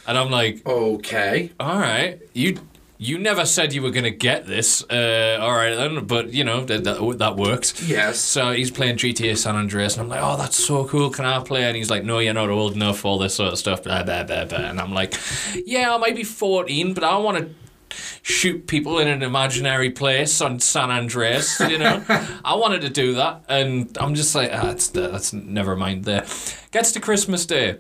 [0.06, 1.52] and I'm like, okay.
[1.60, 2.60] all right, you
[2.98, 4.84] you never said you were gonna get this.
[4.90, 7.84] Uh, all right then, but you know that that, that worked.
[7.84, 8.20] Yes.
[8.20, 11.10] So he's playing GTA San Andreas, and I'm like, oh, that's so cool.
[11.10, 11.64] Can I play?
[11.66, 13.06] And he's like, no, you're not old enough.
[13.06, 13.84] All this sort of stuff.
[13.84, 14.58] Blah blah blah blah.
[14.58, 15.14] And I'm like,
[15.66, 17.50] yeah, I might be 14, but I want to
[18.22, 21.60] shoot people in an imaginary place on San Andreas.
[21.60, 22.04] You know,
[22.46, 26.06] I wanted to do that, and I'm just like, ah, that's that's never mind.
[26.06, 26.26] There
[26.72, 27.78] gets to Christmas Day.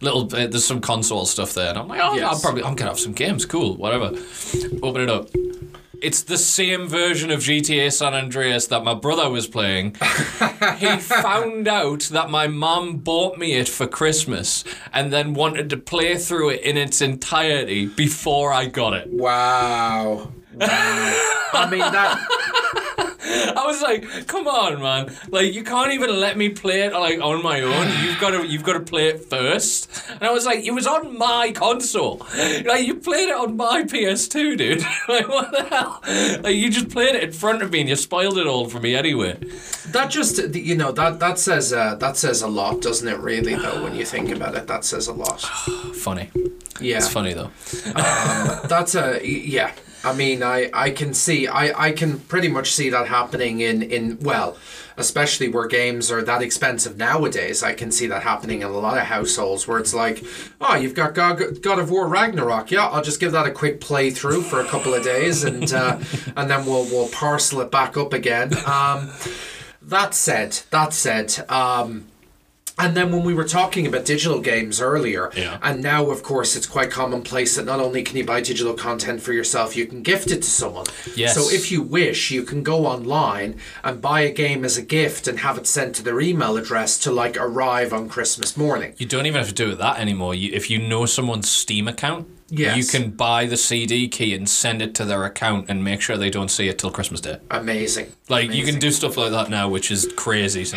[0.00, 2.34] Little bit, there's some console stuff there, and I'm like, oh, Yes.
[2.34, 3.44] I'm probably I'm gonna have some games.
[3.44, 4.12] Cool, whatever.
[4.82, 5.28] Open it up.
[6.00, 9.94] It's the same version of GTA San Andreas that my brother was playing.
[10.78, 15.76] he found out that my mum bought me it for Christmas and then wanted to
[15.76, 19.10] play through it in its entirety before I got it.
[19.10, 20.32] Wow.
[20.54, 20.68] Wow.
[21.54, 22.18] I mean that
[23.24, 25.14] I was like, "Come on, man!
[25.28, 27.88] Like, you can't even let me play it like on my own.
[28.04, 29.88] You've got to, you've got to play it first.
[30.10, 32.26] And I was like, "It was on my console.
[32.36, 34.80] Like, you played it on my PS2, dude.
[35.08, 36.00] like, what the hell?
[36.42, 38.80] Like, you just played it in front of me and you spoiled it all for
[38.80, 39.38] me anyway."
[39.92, 43.18] that just you know that that says uh, that says a lot, doesn't it?
[43.18, 45.40] Really, though, when you think about it, that says a lot.
[45.94, 46.30] Funny.
[46.80, 46.96] Yeah.
[46.96, 47.50] It's funny though.
[48.66, 49.72] That's a yeah.
[50.04, 53.82] I mean, I I can see I I can pretty much see that happening in
[53.82, 54.56] in well,
[54.96, 57.62] especially where games are that expensive nowadays.
[57.62, 60.24] I can see that happening in a lot of households where it's like,
[60.60, 62.70] oh, you've got God, God of War Ragnarok.
[62.70, 65.98] Yeah, I'll just give that a quick playthrough for a couple of days, and uh,
[66.36, 68.52] and then we'll we'll parcel it back up again.
[68.66, 69.10] Um,
[69.82, 72.06] that said, that said, um,
[72.78, 75.58] and then when we were talking about digital games earlier, Yeah.
[75.62, 79.22] and now of course it's quite commonplace that not only can you buy digital content
[79.22, 80.86] for yourself, you can gift it to someone.
[81.16, 81.34] Yes.
[81.34, 85.28] So if you wish, you can go online and buy a game as a gift
[85.28, 88.94] and have it sent to their email address to like arrive on Christmas morning.
[88.98, 90.34] You don't even have to do that anymore.
[90.34, 92.76] You, if you know someone's Steam account, Yes.
[92.76, 96.18] you can buy the CD key and send it to their account and make sure
[96.18, 97.38] they don't see it till Christmas Day.
[97.50, 98.12] Amazing.
[98.28, 100.66] Like you can do stuff like that now, which is crazy.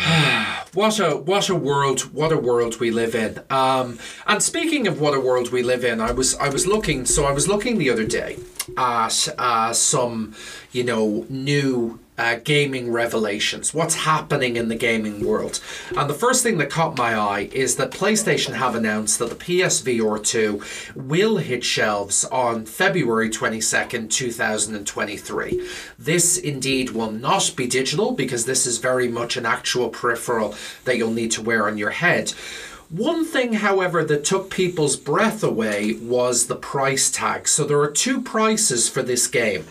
[0.72, 3.40] What a what a world what a world we live in.
[3.48, 7.06] Um, and speaking of what a world we live in, I was I was looking
[7.06, 8.36] so I was looking the other day
[8.76, 10.34] at uh, some
[10.72, 13.74] you know new uh, gaming revelations.
[13.74, 15.60] What's happening in the gaming world?
[15.96, 19.36] And the first thing that caught my eye is that PlayStation have announced that the
[19.36, 20.62] PSVR 2
[20.94, 25.68] will hit shelves on February 22nd, 2023.
[25.98, 30.96] This indeed will not be digital because this is very much an actual peripheral that
[30.96, 32.32] you'll need to wear on your head.
[32.88, 37.48] One thing, however, that took people's breath away was the price tag.
[37.48, 39.64] So there are two prices for this game.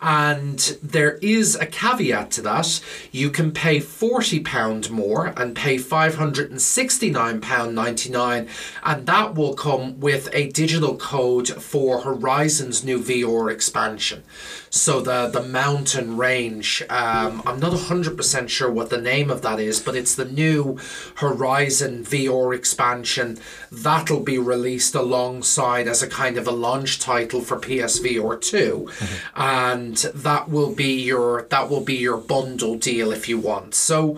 [0.01, 2.79] And there is a caveat to that.
[3.11, 8.47] You can pay £40 more and pay £569.99,
[8.83, 14.21] and that will come with a digital code for Horizon's new VR expansion.
[14.69, 19.59] So the the mountain range, um, I'm not 100% sure what the name of that
[19.59, 20.77] is, but it's the new
[21.15, 23.39] Horizon VR expansion.
[23.71, 28.89] That'll be released alongside as a kind of a launch title for PSVR 2.
[29.35, 33.75] And that will be your that will be your bundle deal if you want.
[33.75, 34.17] So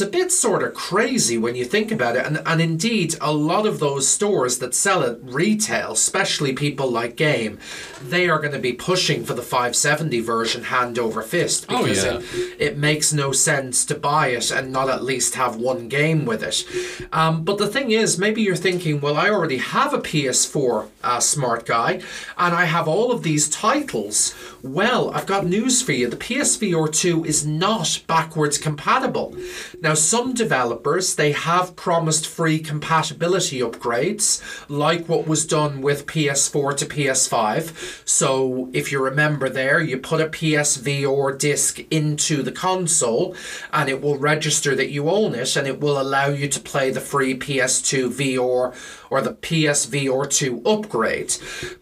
[0.00, 2.24] it's a bit sort of crazy when you think about it.
[2.24, 7.16] And, and indeed, a lot of those stores that sell it retail, especially people like
[7.16, 7.58] Game,
[8.00, 12.04] they are going to be pushing for the 570 version hand over fist Oh, because
[12.04, 12.18] yeah.
[12.18, 16.24] it, it makes no sense to buy it and not at least have one game
[16.24, 16.64] with it.
[17.12, 21.18] Um, but the thing is, maybe you're thinking, well, I already have a PS4 uh,
[21.18, 21.94] smart guy
[22.36, 24.32] and I have all of these titles.
[24.62, 26.08] Well, I've got news for you.
[26.08, 29.34] The PSVR 2 is not backwards compatible.
[29.80, 36.76] Now, some developers, they have promised free compatibility upgrades, like what was done with PS4
[36.78, 38.08] to PS5.
[38.08, 43.36] So, if you remember there, you put a PSVR disc into the console
[43.72, 46.90] and it will register that you own it and it will allow you to play
[46.90, 48.74] the free PS2 VR
[49.10, 51.36] or the PSVR 2 upgrade.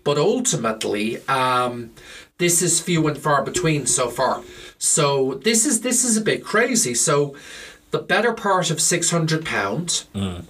[0.05, 1.92] But ultimately, um,
[2.38, 4.42] this is few and far between so far.
[4.79, 6.95] So this is this is a bit crazy.
[6.95, 7.35] So
[7.96, 10.44] the better part of six hundred pound, mm.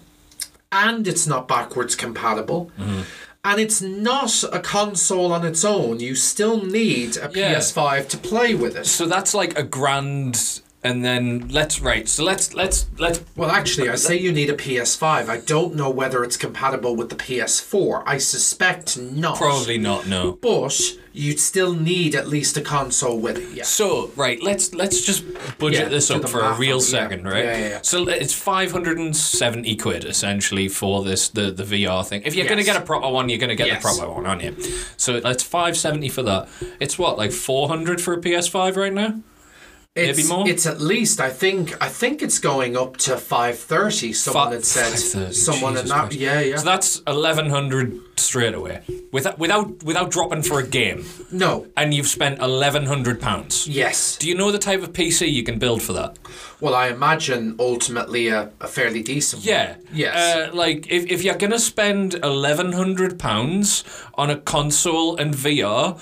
[0.73, 2.71] and it's not backwards compatible.
[2.79, 3.03] Mm-hmm.
[3.45, 6.01] And it's not a console on its own.
[6.01, 7.55] You still need a Yeah.
[7.55, 8.87] PS5 to play with it.
[8.87, 12.09] So that's like a grand and then let's right.
[12.09, 15.29] So let's let's let's Well, actually, I say you need a PS5.
[15.29, 18.03] I don't know whether it's compatible with the PS4.
[18.07, 19.37] I suspect not.
[19.39, 20.33] probably not no.
[20.33, 20.79] But
[21.13, 23.49] you'd still need at least a console with it.
[23.57, 23.65] Yeah.
[23.65, 25.25] So right, let's let's just
[25.59, 26.99] budget Yeah, this up for a real on it, yeah.
[26.99, 27.45] second, right?
[27.45, 27.79] Yeah, yeah, yeah.
[27.83, 32.23] So it's five hundred and seventy quid essentially for this the the VR thing.
[32.25, 33.83] If you're gonna get a proper one, you're gonna get Yes.
[33.83, 34.55] the proper one, aren't you?
[34.97, 36.49] So that's five seventy for that.
[36.81, 39.21] It's what like four hundred for a PS5 right now.
[39.97, 40.49] It's, Maybe more?
[40.49, 44.13] It's at least I think I think it's going up to five thirty.
[44.13, 46.19] Someone Fi- had said 530, someone Jesus in that Christ.
[46.19, 48.83] yeah yeah So that's eleven hundred straight away,
[49.13, 53.67] without without without dropping for a game, no and you've spent eleven hundred pounds.
[53.69, 56.19] yes Do you know the type of PC you can build for that?
[56.61, 59.49] well I imagine ultimately a, a fairly decent one.
[59.49, 59.77] Yeah.
[59.93, 63.83] yes Uh, like if, if you're gonna spend eleven hundred pounds
[64.15, 65.97] on a console and VR,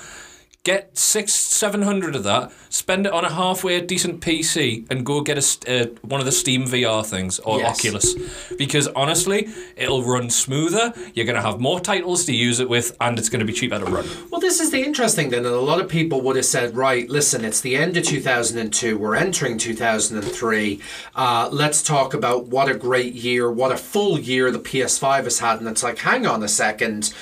[0.64, 5.20] get six seven hundred of that, spend it on a halfway decent PC, and go
[5.20, 7.78] get a uh, one of the Steam VR things or Yes.
[7.78, 8.14] Oculus,
[8.58, 10.92] because honestly, it'll run smoother.
[11.14, 13.84] You're gonna have more titles to use it with, and it's gonna be cheaper to
[13.84, 14.06] run.
[14.30, 17.08] Well, this is the interesting thing, and a lot of people would have said, right,
[17.08, 20.80] listen, it's the end of 2002, we're entering 2003.
[21.14, 25.38] Uh, let's talk about what a great year, what a full year the PS5 has
[25.38, 25.58] had.
[25.60, 27.12] And it's like, hang on a second.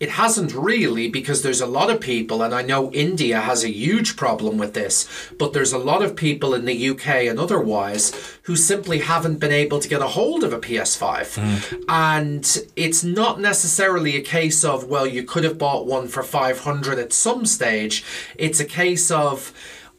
[0.00, 3.70] It hasn't really because there's a lot of people, and I know India has a
[3.70, 5.06] huge problem with this,
[5.38, 8.12] but there's a lot of people in the UK and otherwise
[8.44, 11.84] who simply haven't been able to get a hold of a PS5.
[11.88, 16.98] And it's not necessarily a case of, well, you could have bought one for 500
[16.98, 18.02] at some stage.
[18.36, 19.52] It's a case of,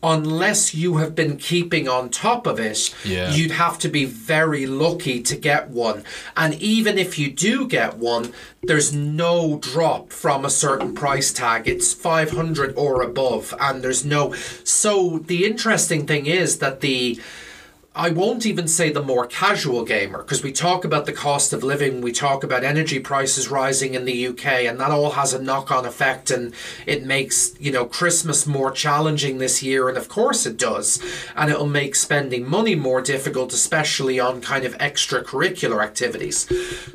[0.04, 3.32] unless you have been keeping on top of it, Yeah.
[3.34, 6.04] you'd have to be very lucky to get one.
[6.36, 8.34] And even if you do get one,
[8.64, 11.68] there's no drop from a certain price tag.
[11.68, 14.34] It's 500 or above, and there's no.
[14.64, 17.20] So the interesting thing is that the.
[17.94, 21.62] I won't even say the more casual gamer because we talk about the cost of
[21.62, 25.42] living, we talk about energy prices rising in the UK, and that all has a
[25.42, 26.54] knock on effect and
[26.86, 31.04] it makes, you know, Christmas more challenging this year, and of course it does.
[31.36, 36.48] And it'll make spending money more difficult, especially on kind of extracurricular activities.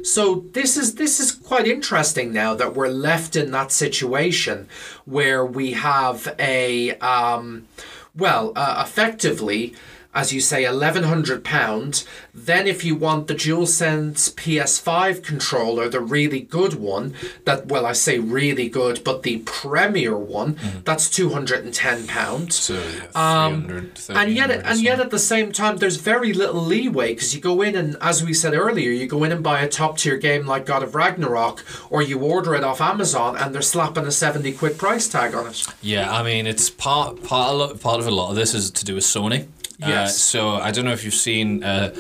[0.02, 4.66] So this is this is quite interesting now that we're left in that situation
[5.04, 7.68] where we have a um,
[8.16, 9.74] well, uh, effectively
[10.16, 12.02] as you say, eleven hundred pound.
[12.34, 17.14] Then, if you want the DualSense PS5 controller, the really good one,
[17.44, 22.06] that well, I say really good, but the premier one, that's two hundred and ten
[22.06, 22.52] pound.
[22.52, 22.82] So
[23.14, 27.40] Um, And yet, and yet, at the same time, there's very little leeway because you
[27.40, 30.16] go in and, as we said earlier, you go in and buy a top tier
[30.16, 34.10] game like God of Ragnarok, or you order it off Amazon, and they're slapping a
[34.10, 35.66] seventy quid price tag on it.
[35.82, 38.84] Yeah, I mean, it's part part lot, part of a lot of this is to
[38.84, 39.46] do with Sony.
[39.82, 40.16] Uh, Yes.
[40.18, 41.62] so I don't know if you've seen.
[41.62, 41.92] Uh,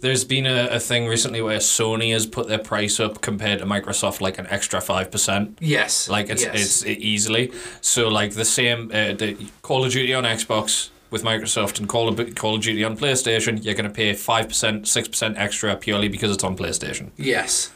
[0.00, 3.66] there's been a, a thing recently where Sony has put their price up compared to
[3.66, 5.58] Microsoft, like an extra five percent.
[5.60, 6.54] Yes, Like it's yes.
[6.54, 7.52] it's it easily.
[7.82, 12.08] So like the same uh, the Call of Duty on Xbox with Microsoft and Call
[12.08, 16.08] of Call of Duty on PlayStation, you're gonna pay five percent, six percent extra purely
[16.08, 17.10] because it's on PlayStation.
[17.16, 17.70] yes.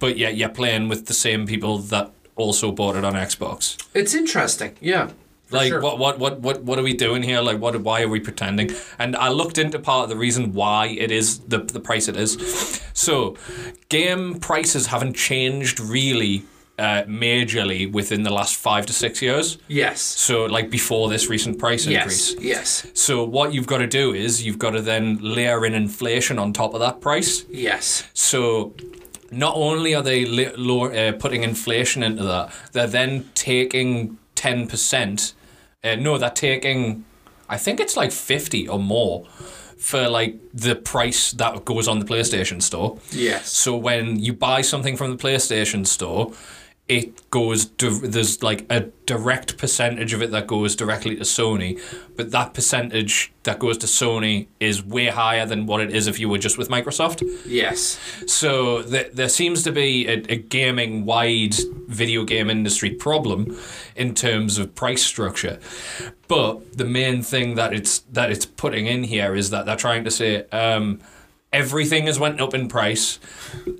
[0.00, 3.76] But yeah, you're playing with the same people that also bought it on Xbox.
[3.94, 5.10] It's interesting, yeah.
[5.50, 5.80] Like sure.
[5.80, 7.40] what, what what what what are we doing here?
[7.40, 8.70] Like what why are we pretending?
[8.98, 12.16] And I looked into part of the reason why it is the the price it
[12.16, 12.80] is.
[12.92, 13.36] So,
[13.88, 16.42] game prices haven't changed really
[16.78, 19.58] uh, majorly within the last five to six years.
[19.68, 20.00] Yes.
[20.00, 22.02] So like before this recent price Yes.
[22.30, 22.44] increase.
[22.44, 22.86] Yes.
[22.94, 26.52] So what you've got to do is you've got to then layer in inflation on
[26.52, 27.44] top of that price.
[27.50, 28.04] Yes.
[28.14, 28.74] So
[29.30, 35.34] not only are they li- low, uh, putting inflation into that, they're then taking 10%.
[35.84, 37.04] Uh, no, they're taking,
[37.48, 39.26] I think it's like 50 or more
[39.78, 42.98] for like the price that goes on the PlayStation store.
[43.12, 43.52] Yes.
[43.52, 46.32] So when you buy something from the PlayStation store,
[46.88, 51.78] it goes there's like a direct percentage of it that goes directly to Sony,
[52.16, 56.18] but that percentage that goes to Sony is way higher than what it is if
[56.18, 57.22] you were just with Microsoft.
[57.46, 57.98] Yes.
[58.26, 61.56] So th- there seems to be a, a gaming wide
[61.88, 63.56] video game industry problem
[63.94, 65.58] in terms of price structure.
[66.26, 70.04] But the main thing that it's that it's putting in here is that they're trying
[70.04, 71.00] to say um,
[71.52, 73.18] everything has went up in price.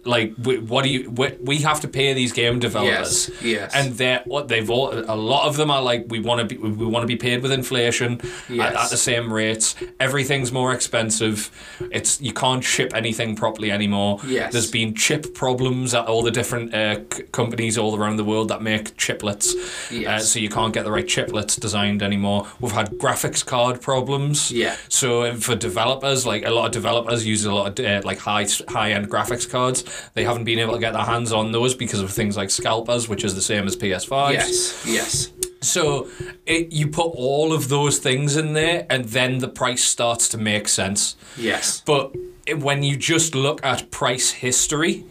[0.04, 1.10] Like, we, what do you?
[1.10, 3.28] We, we have to pay these game developers.
[3.28, 3.74] Yes, yes.
[3.74, 4.92] And they're what they've all.
[4.92, 6.56] A lot of them are like, we want to be.
[6.56, 8.74] We want to be paid with inflation Yes.
[8.74, 9.74] at, at the same rates.
[10.00, 11.50] Everything's more expensive.
[11.92, 14.20] It's you can't ship anything properly anymore.
[14.26, 14.52] Yes.
[14.52, 18.48] There's been chip problems at all the different uh, c- companies all around the world
[18.48, 19.54] that make chiplets.
[19.54, 20.30] Uh, Yes.
[20.30, 22.46] so you can't get the right chiplets designed anymore.
[22.60, 24.50] We've had graphics card problems.
[24.50, 24.76] Yeah.
[24.88, 28.18] So uh, for developers, like a lot of developers use a lot of uh, like
[28.18, 29.84] high high end graphics cards.
[30.14, 33.08] They haven't been able to get their hands on those because of things like scalpers,
[33.08, 34.32] which is the same as PS5.
[34.32, 35.32] Yes, yes.
[35.60, 36.08] So
[36.46, 40.38] it, you put all of those things in there, and then the price starts to
[40.38, 41.16] make sense.
[41.36, 41.82] Yes.
[41.84, 42.14] But
[42.58, 45.04] when you just look at price history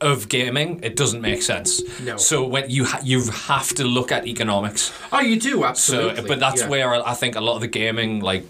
[0.00, 1.82] of gaming, it doesn't make sense.
[2.00, 2.16] No.
[2.16, 4.92] So when you ha- you have to look at economics.
[5.12, 6.26] Oh, you do So, absolutely.
[6.26, 6.68] but that's yeah.
[6.68, 8.46] where I think a lot of the gaming like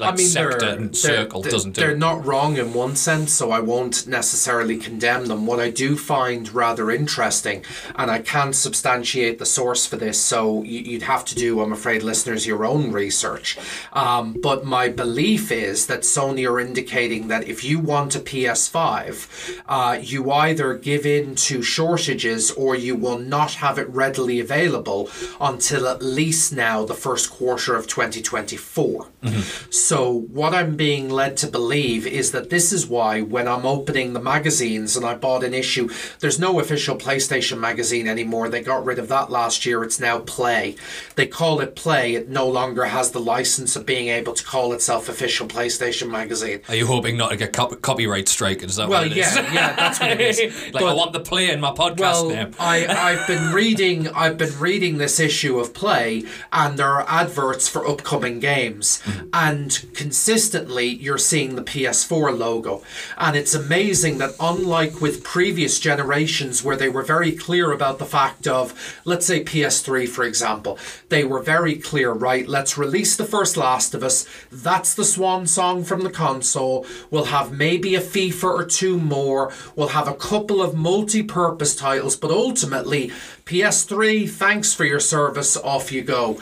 [0.00, 1.80] like I mean, sector and circle they're- doesn't do.
[1.80, 5.46] They're not wrong in one sense, so I won't necessarily condemn them.
[5.46, 7.64] What I do find rather interesting,
[7.96, 11.72] and I can't substantiate the source for this, so you, you'd have to do, I'm
[11.72, 13.58] afraid, listeners, your own research.
[13.92, 19.62] Um, but my belief is that Sony are indicating that if you want a PS5,
[19.68, 25.08] uh, you either give in to shortages or you will not have it readily available
[25.40, 29.06] until at least now the first quarter of 2024.
[29.70, 34.12] So, what I'm being led to believe is that this is why, when I'm opening
[34.12, 35.88] the magazines and I bought an issue,
[36.20, 38.48] there's no official PlayStation magazine anymore.
[38.48, 39.82] They got rid of that last year.
[39.82, 40.76] It's now Play.
[41.16, 42.14] They call it Play.
[42.14, 46.60] It no longer has the license of being able to call itself official PlayStation magazine.
[46.68, 48.62] Are you hoping not to get cop- copyright strike?
[48.62, 49.34] Is that Well, what it is?
[49.34, 50.40] yeah, yeah, that's what it is.
[50.74, 52.54] like I want the play in my podcast Well, name.
[52.58, 57.68] I, I've been reading I've been reading this issue of Play, and there are adverts
[57.68, 59.28] for upcoming games, mm-hmm.
[59.32, 62.82] and consistently you're seeing the PS4 logo,
[63.16, 68.06] and it's amazing that unlike with previous generations where they were very clear about the
[68.06, 70.78] fact of, let's say PS3 for example,
[71.08, 72.46] they were very clear, right?
[72.46, 74.26] Let's release the first Last of Us.
[74.50, 76.86] That's the swan song from the console.
[77.10, 79.52] We'll have maybe a FIFA or two more.
[79.76, 83.12] We'll have a couple of multi-purpose titles, but ultimately,
[83.54, 86.34] PS3, thanks for your service, off you go.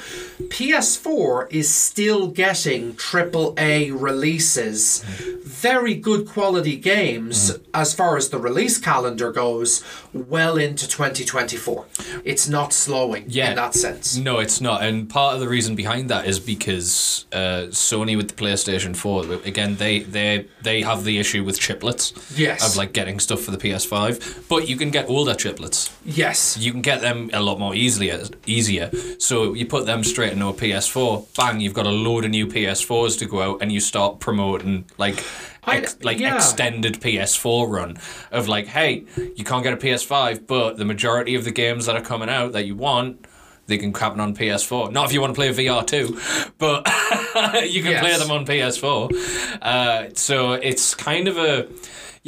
[0.51, 5.01] PS4 is still getting AAA releases,
[5.43, 9.83] very good quality games as far as the release calendar goes,
[10.13, 11.87] well into 2024.
[12.25, 13.51] It's not slowing Yeah.
[13.51, 14.17] in that sense.
[14.19, 14.83] No, it's not.
[14.83, 19.25] And part of the reason behind that is because uh, Sony with the PlayStation 4,
[19.47, 22.13] again, they they they have the issue with chiplets.
[22.37, 22.69] Yes.
[22.69, 25.91] Of like getting stuff for the PS5, but you can get older chiplets.
[26.05, 26.57] Yes.
[26.59, 28.13] You can get them a lot more easily
[28.47, 28.91] easier.
[29.19, 32.47] So you put them straight into a PS4, bang, you've got a load of new
[32.47, 35.25] PS4s to go out, and you start promoting like.
[35.67, 36.35] Ex, like yeah.
[36.35, 37.99] extended PS4 run
[38.31, 39.05] of like, hey,
[39.37, 42.53] you can't get a PS5, but the majority of the games that are coming out
[42.53, 43.27] that you want,
[43.67, 44.91] they can happen on PS4.
[44.93, 46.19] Not if you want to play VR too,
[46.57, 46.87] but
[47.69, 49.61] you can play them on PS4.
[49.61, 51.69] Uh, so it's kind of a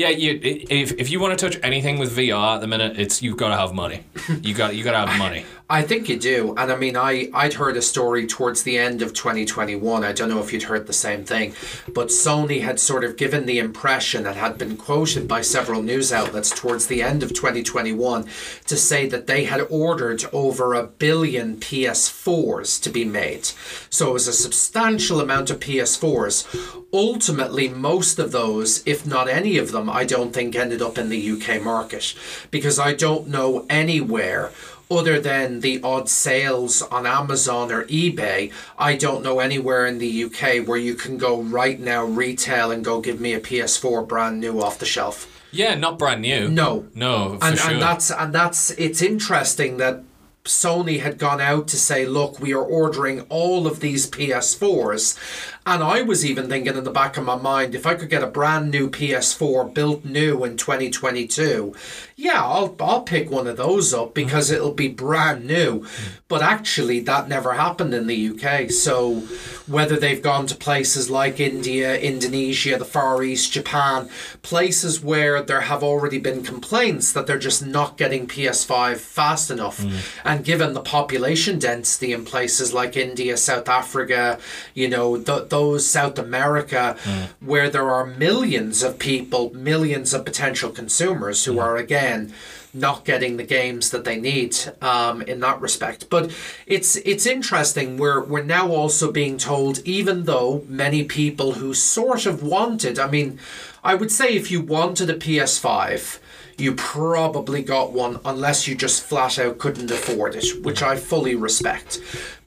[0.00, 0.08] yeah.
[0.08, 3.36] You if, if you want to touch anything with VR at the minute, it's you've
[3.36, 4.04] got to have money.
[4.42, 5.44] You got you got to have money.
[5.70, 6.52] I think you do.
[6.56, 10.02] And I mean, I, I'd heard a story towards the end of 2021.
[10.02, 11.54] I don't know if you'd heard the same thing,
[11.94, 16.12] but Sony had sort of given the impression and had been quoted by several news
[16.12, 18.26] outlets towards the end of 2021
[18.66, 23.46] to say that they had ordered over a billion PS4s to be made.
[23.90, 26.82] So it was a substantial amount of PS4s.
[26.92, 31.10] Ultimately, most of those, if not any of them, I don't think ended up in
[31.10, 32.12] the UK market
[32.50, 34.50] because I don't know anywhere
[34.90, 40.24] other than the odd sales on Amazon or eBay, I don't know anywhere in the
[40.24, 44.40] UK where you can go right now retail and go give me a PS4 brand
[44.40, 45.26] new off the shelf.
[45.52, 46.48] Yeah, not brand new.
[46.48, 46.86] No.
[46.94, 47.70] no, for And, sure.
[47.72, 50.02] and that's and that's it's interesting that
[50.44, 55.18] Sony had gone out to say, look, we are ordering all of these PS4s.
[55.66, 58.22] And I was even thinking in the back of my mind, if I could get
[58.22, 61.74] a brand new PS4 built new in 2022,
[62.16, 64.56] yeah, I'll, I'll pick one of those up because mm-hmm.
[64.56, 65.80] it'll be brand new.
[65.80, 66.08] Mm.
[66.28, 68.70] But actually, that never happened in the UK.
[68.70, 69.22] So
[69.66, 74.08] whether they've gone to places like India, Indonesia, the Far East, Japan,
[74.42, 79.80] places where there have already been complaints that they're just not getting PS5 fast enough.
[79.80, 80.20] Mm.
[80.24, 84.38] And given the population density in places like India, South Africa,
[84.74, 86.96] you know, the, those South America,
[87.40, 92.32] where there are millions of people, millions of potential consumers who are again
[92.72, 96.08] not getting the games that they need um, in that respect.
[96.08, 96.30] But
[96.66, 97.96] it's it's interesting.
[97.96, 103.10] We're we're now also being told, even though many people who sort of wanted, I
[103.10, 103.38] mean,
[103.82, 106.20] I would say if you wanted a PS5
[106.60, 111.34] you probably got one unless you just flat out couldn't afford it, which I fully
[111.34, 112.00] respect.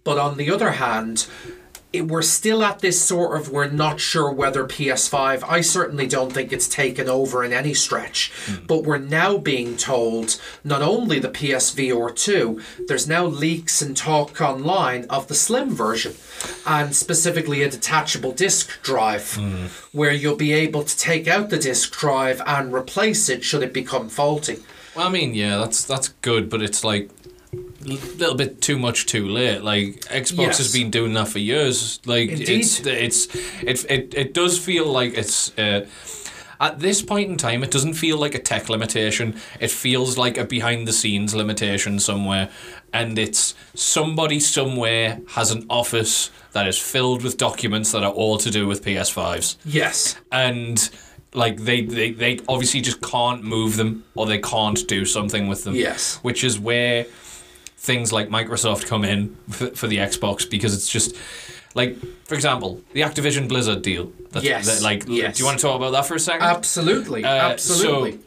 [0.04, 1.28] But on the other hand,
[1.94, 5.44] it, we're still at this sort of we're not sure whether PS5.
[5.48, 8.66] I certainly don't think it's taken over in any stretch, hmm.
[8.66, 14.42] but we're now being told not only the PSVR 2, there's now leaks and talk
[14.42, 16.16] online of the slim version,
[16.66, 19.68] and specifically a detachable disk drive, hmm.
[19.92, 23.74] where you'll be able to take out the disk drive and replace it should it
[23.74, 24.58] become faulty.
[24.96, 27.10] Well, I mean, yeah, that's that's good, but it's like
[27.54, 29.62] a little bit too much too late.
[29.64, 30.58] Like Xbox Yes.
[30.58, 32.00] has been doing that for years.
[32.06, 33.28] Like it's it's
[33.64, 35.58] it it it does feel like it's.
[35.58, 35.86] Uh,
[36.62, 39.36] at this point in time, it doesn't feel like a tech limitation.
[39.60, 42.50] It feels like a behind the scenes limitation somewhere.
[42.94, 48.38] And it's somebody somewhere has an office that is filled with documents that are all
[48.38, 50.16] to do with PS5s Yes.
[50.32, 50.90] and
[51.34, 55.64] like they, they they obviously just can't move them or they can't do something with
[55.64, 56.20] them Yes.
[56.22, 57.08] which is where
[57.84, 61.16] things like microsoft come in for, for the xbox because it's just
[61.76, 65.36] like for example the activision blizzard deal that, Yes, that, like yes.
[65.36, 67.24] do you want to talk about that for a second Absolutely.
[67.24, 68.20] Uh, Absolutely.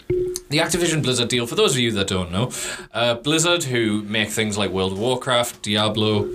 [0.51, 2.51] the Activision Blizzard deal, for those of you that don't know,
[2.95, 6.29] uh, Blizzard, who make things like World of Warcraft, Diablo,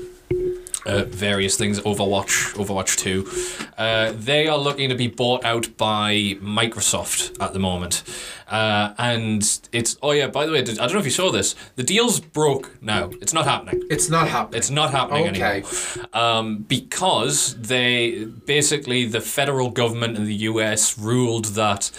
[0.86, 6.38] uh, various things, Overwatch, Overwatch 2, uh, they are looking to be bought out by
[6.42, 8.04] Microsoft at the moment.
[8.50, 11.56] Uh, and it's, oh yeah, by the way, I don't know if you saw this.
[11.76, 13.12] The deal's broke now.
[13.22, 13.84] It's not happening.
[13.90, 14.58] it's not happening.
[14.58, 15.64] It's not happening Okay.
[15.64, 15.72] anymore.
[16.14, 21.92] Um, because they basically the federal government in the US ruled that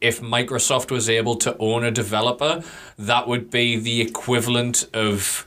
[0.00, 2.62] if Microsoft was able to own a developer,
[2.98, 5.46] that would be the equivalent of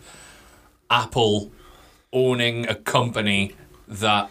[0.89, 1.51] Apple
[2.13, 3.55] owning a company
[3.87, 4.29] that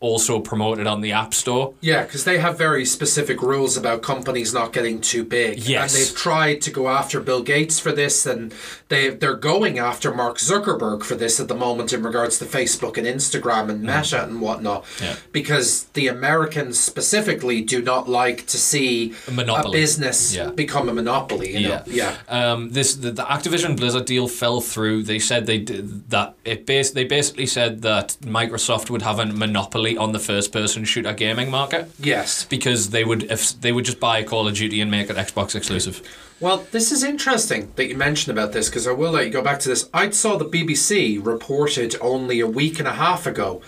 [0.00, 1.74] also promoted on the App Store.
[1.80, 5.58] Yeah, because they have very specific rules about companies not getting too big.
[5.58, 5.92] Yes.
[5.92, 8.52] And they've tried to go after Bill Gates for this, and
[8.88, 12.96] they they're going after Mark Zuckerberg for this at the moment in regards to Facebook
[12.96, 14.84] and Instagram and Meta and whatnot.
[14.84, 15.02] Mm.
[15.02, 15.16] Yeah.
[15.32, 19.78] Because the Americans specifically do not like to see A monopoly.
[19.78, 20.50] business Yeah.
[20.50, 21.56] become a monopoly.
[21.56, 21.82] You know?
[21.86, 22.16] Yeah.
[22.28, 25.02] Um, this the, the Activision Blizzard deal fell through.
[25.02, 26.34] They said they did that.
[26.44, 31.12] It bas- They basically said that Microsoft would have a monopoly on the first-person shooter
[31.12, 32.44] gaming market Yes.
[32.44, 35.54] because they would if they would just buy Call of Duty and make it Xbox
[35.54, 36.00] exclusive.
[36.40, 39.42] Well, this is interesting that you mentioned about this because I will let you go
[39.42, 39.90] back to this.
[39.92, 43.60] I saw the BBC reported only a week and a half ago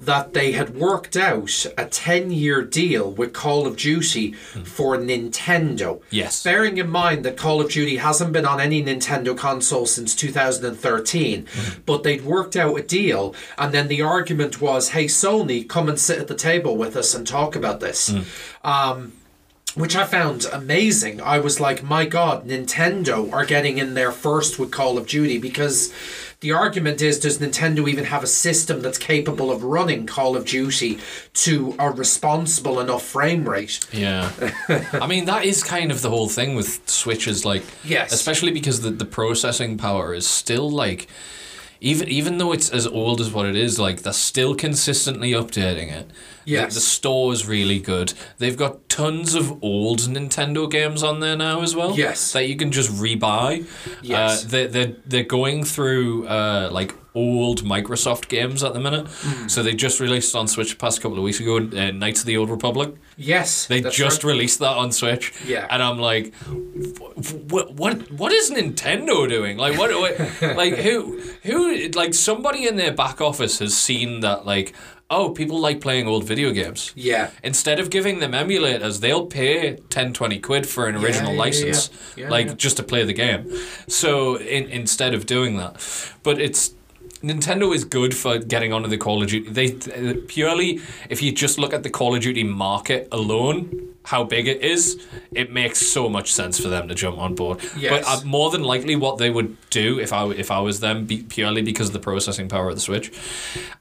[0.00, 4.62] that they had worked out a 10 year deal with Call of Duty hmm.
[4.62, 6.00] for Nintendo.
[6.10, 6.42] Yes.
[6.42, 11.46] Bearing in mind that Call of Duty hasn't been on any Nintendo console since 2013,
[11.50, 11.80] hmm.
[11.84, 15.98] but they'd worked out a deal, and then the argument was hey, Sony, come and
[15.98, 18.10] sit at the table with us and talk about this.
[18.10, 18.20] Hmm.
[18.64, 19.12] Um,
[19.78, 21.20] which I found amazing.
[21.20, 25.38] I was like, my God, Nintendo are getting in there first with Call of Duty
[25.38, 25.92] because
[26.40, 30.44] the argument is does Nintendo even have a system that's capable of running Call of
[30.44, 30.98] Duty
[31.34, 33.80] to a responsible enough frame rate?
[33.92, 34.30] Yeah,
[34.92, 38.12] I mean that is kind of the whole thing with Switches, like Yes.
[38.12, 41.08] especially because the the processing power is still like.
[41.80, 45.90] Even even though it's as old as what it is, like they're still consistently updating
[45.92, 46.08] it.
[46.08, 46.14] The-
[46.52, 46.74] Yes.
[46.74, 48.14] The, store is really good.
[48.38, 51.94] They've got tons of old Nintendo games on there now as well.
[51.96, 52.32] Yes.
[52.32, 53.66] That you can just rebuy.
[54.02, 54.44] Yes.
[54.44, 59.06] Uh, they they're they're going through uh, like old Microsoft games at the minute.
[59.06, 59.50] Mm.
[59.50, 62.26] So they just released on Switch the past couple of weeks ago, uh, Knights of
[62.26, 62.94] the Old Republic.
[63.16, 63.66] Yes.
[63.66, 64.30] They just right.
[64.30, 65.34] released that on Switch.
[65.44, 65.66] Yeah.
[65.68, 66.32] And I'm like,
[67.48, 69.56] what, what, what is Nintendo doing?
[69.58, 74.46] Like, what, what, like, who, who, like, somebody in their back office has seen that,
[74.46, 74.74] like,
[75.10, 76.92] oh, people like playing old video games.
[76.94, 77.30] Yeah.
[77.42, 81.40] Instead of giving them emulators, they'll pay 10, 20 quid for an original yeah, yeah,
[81.40, 82.28] license, yeah.
[82.28, 83.50] Like, just to play the game.
[83.88, 85.82] So, in, instead of doing that,
[86.22, 86.74] but it's,
[87.22, 89.50] Nintendo is good for getting onto the Call of Duty.
[89.50, 94.46] They purely, if you just look at the Call of Duty market alone, how big
[94.46, 97.60] it is, it makes so much sense for them to jump on board.
[97.76, 97.90] Yes.
[97.90, 101.06] But uh, more than likely, what they would do if I if I was them,
[101.06, 103.12] be, purely because of the processing power of the Switch,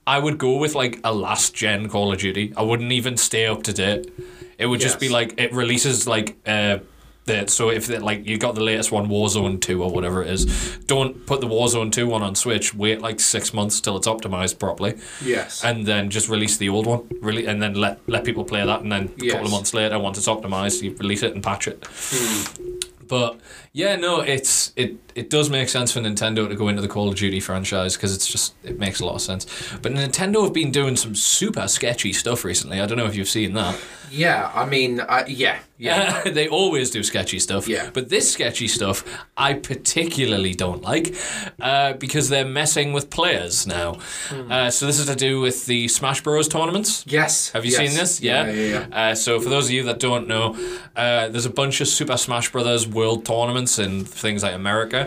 [0.06, 2.54] I would go with like a last gen Call of Duty.
[2.58, 4.12] I wouldn't even stay up to date.
[4.58, 6.38] It would just be like it releases like.
[6.46, 6.80] Uh,
[7.28, 10.30] That so if they, like you got the latest one, Warzone Two or whatever it
[10.30, 12.74] is, don't put the Warzone Two one on Switch.
[12.74, 14.98] Wait like six months till it's optimized properly.
[15.24, 15.64] Yes.
[15.64, 18.82] And then just release the old one, really, and then let let people play that,
[18.82, 21.68] and then a couple of months later, once it's optimized, you release it and patch
[21.68, 21.86] it.
[21.90, 22.77] Hmm.
[23.08, 23.40] But
[23.74, 27.08] yeah, no, it's it it does make sense for Nintendo to go into the Call
[27.10, 29.46] of Duty franchise because it's just it makes a lot of sense.
[29.82, 32.82] But Nintendo have been doing some super sketchy stuff recently.
[32.82, 33.80] I don't know if you've seen that.
[34.12, 36.24] yeah, I mean, uh, yeah, yeah.
[36.26, 37.68] they always do sketchy stuff.
[37.68, 37.90] Yeah.
[37.94, 39.04] But this sketchy stuff,
[39.36, 41.16] I particularly don't like
[41.60, 44.00] uh, because they're messing with players now.
[44.30, 44.52] Hmm.
[44.52, 46.48] Uh, so this is to do with the Smash Bros.
[46.48, 47.06] tournaments.
[47.08, 47.52] yes.
[47.52, 47.80] Have you yes.
[47.80, 48.22] seen this?
[48.22, 48.96] Yeah, yeah, yeah.
[48.96, 50.56] Uh, so for those of you that don't know,
[50.96, 55.02] uh, there's a bunch of Super Smash Brothers World tournaments in things like America,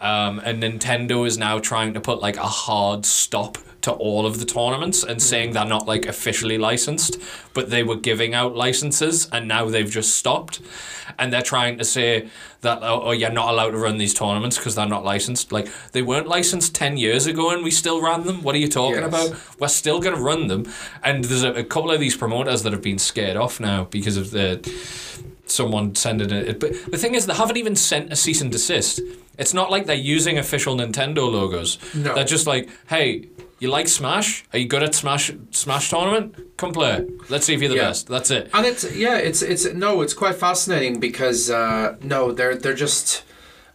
[0.00, 4.38] um, and Nintendo is now trying to put like a hard stop to all of
[4.38, 7.16] the tournaments and saying they're not like officially licensed,
[7.54, 10.60] but they were giving out licenses and now they've just stopped,
[11.18, 12.28] and they're trying to say
[12.60, 15.50] that oh, oh you're not allowed to run these tournaments because they're not licensed.
[15.50, 18.42] Like they weren't licensed ten years ago and we still ran them.
[18.42, 19.08] What are you talking Yes.
[19.28, 19.28] about?
[19.60, 20.62] we're still going to run them.
[21.02, 24.16] And there's a, a couple of these promoters that have been scared off now because
[24.18, 24.50] of the
[25.50, 26.60] someone sending it.
[26.60, 29.00] But the thing is, they haven't even sent a cease and desist.
[29.38, 31.78] It's not like they're using official Nintendo logos.
[31.94, 32.14] No.
[32.14, 33.28] They're just like, hey.
[33.62, 34.46] You like Smash?
[34.54, 36.34] Are you good at Smash Smash tournament?
[36.56, 37.06] Come play.
[37.28, 37.88] Let's see if you're the Yeah.
[37.88, 38.06] best.
[38.08, 38.48] That's it.
[38.54, 43.22] And it's yeah, it's it's no, it's quite fascinating because uh, no, they're they're just.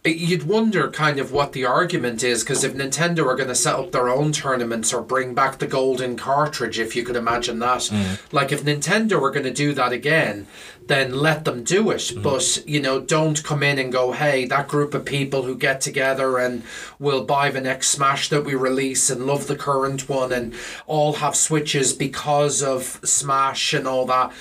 [0.06, 3.74] You'd wonder kind of what the argument is because if Nintendo are going to set
[3.74, 7.80] up their own tournaments or bring back the golden cartridge, if you could imagine that,
[7.80, 8.20] mm.
[8.32, 10.46] like if Nintendo were going to do that again,
[10.86, 11.98] then let them do it.
[11.98, 12.22] Mm.
[12.22, 15.80] But you know, don't come in and go, hey, that group of people who get
[15.80, 16.62] together and
[16.98, 20.54] will buy the next Smash that we release and love the current one and
[20.86, 24.32] all have switches because of Smash and all that.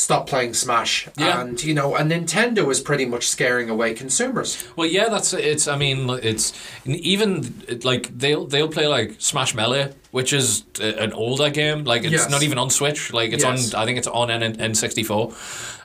[0.00, 1.08] Stop playing Smash.
[1.18, 1.42] Yeah.
[1.42, 4.64] And you know, and Nintendo is pretty much scaring away consumers.
[4.74, 5.68] Well, yeah, that's it's.
[5.68, 6.54] I mean, it's
[6.86, 11.84] even like they'll they'll play like Smash Melee, which is an older game.
[11.84, 12.30] Like it's Yes.
[12.30, 13.12] not even on Switch.
[13.12, 13.74] Like it's Yes.
[13.74, 13.82] on.
[13.82, 15.34] I think it's on N N sixty four.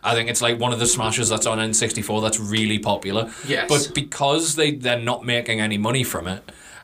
[0.02, 2.80] I think it's like one of the Smashes that's on N sixty four that's really
[2.80, 3.30] popular.
[3.46, 3.68] Yes.
[3.68, 6.42] But because they they're not making any money from it.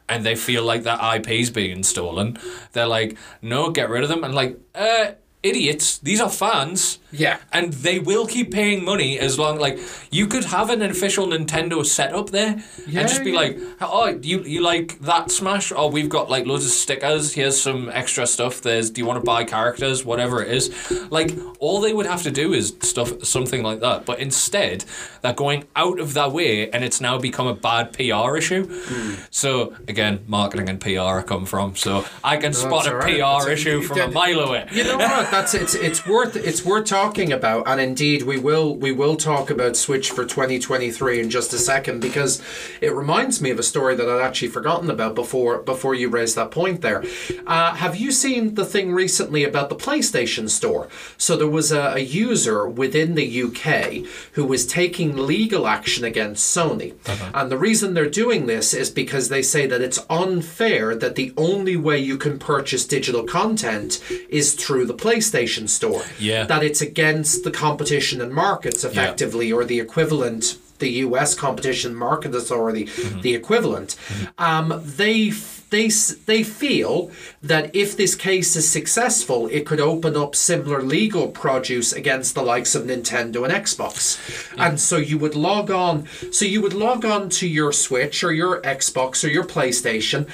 [0.09, 2.37] And they feel like that IP's being stolen.
[2.73, 4.25] They're like, no, get rid of them.
[4.25, 5.11] And like, uh,
[5.41, 5.99] idiots.
[5.99, 6.99] These are fans.
[7.11, 7.37] Yeah.
[7.51, 9.79] And they will keep paying money as long like
[10.11, 13.39] you could have an official Nintendo setup there Yeah, and just be yeah.
[13.39, 15.71] like, oh, you you like that Smash?
[15.75, 17.33] Oh, we've got like loads of stickers.
[17.33, 18.61] Here's some extra stuff.
[18.61, 20.05] There's do you want to buy characters?
[20.05, 20.71] Whatever it is.
[21.11, 24.05] Like all they would have to do is stuff something like that.
[24.05, 24.85] But instead,
[25.21, 28.65] they're going out of their way, and it's now become a bad PR issue.
[28.67, 29.15] Hmm.
[29.29, 31.75] So again, marketing and PR come from.
[31.75, 33.15] So I can spot a right.
[33.19, 34.67] PR That's issue you from a mile away.
[34.71, 35.29] You know what?
[35.31, 39.49] That's it's it's worth it's worth talking about, and indeed we will we will talk
[39.49, 42.39] about Switch for 2023 in just a second because
[42.79, 46.35] it reminds me of a story that I'd actually forgotten about before before you raised
[46.35, 47.03] that point there.
[47.47, 50.89] Uh, have you seen the thing recently about the PlayStation Store?
[51.17, 56.55] So there was a, a user within the UK who was taking legal action against
[56.55, 56.93] Sony,
[57.33, 61.33] and the reason they're doing this is because they say that it's unfair that the
[61.35, 63.99] only way you can purchase digital content
[64.29, 66.03] is through the PlayStation Store.
[66.19, 66.45] Yeah.
[66.45, 72.33] That it's against the competition and markets effectively, or the equivalent, the US Competition Market
[72.35, 72.83] Authority,
[73.21, 73.95] the equivalent.
[74.37, 74.67] Um,
[74.99, 75.31] they
[75.71, 75.87] they
[76.25, 77.09] they feel
[77.41, 82.43] that if this case is successful, it could open up similar legal produce against the
[82.43, 84.19] likes of Nintendo and Xbox.
[84.57, 88.33] And so you would log on, so you would log on to your Switch or
[88.33, 90.27] your Xbox or your PlayStation.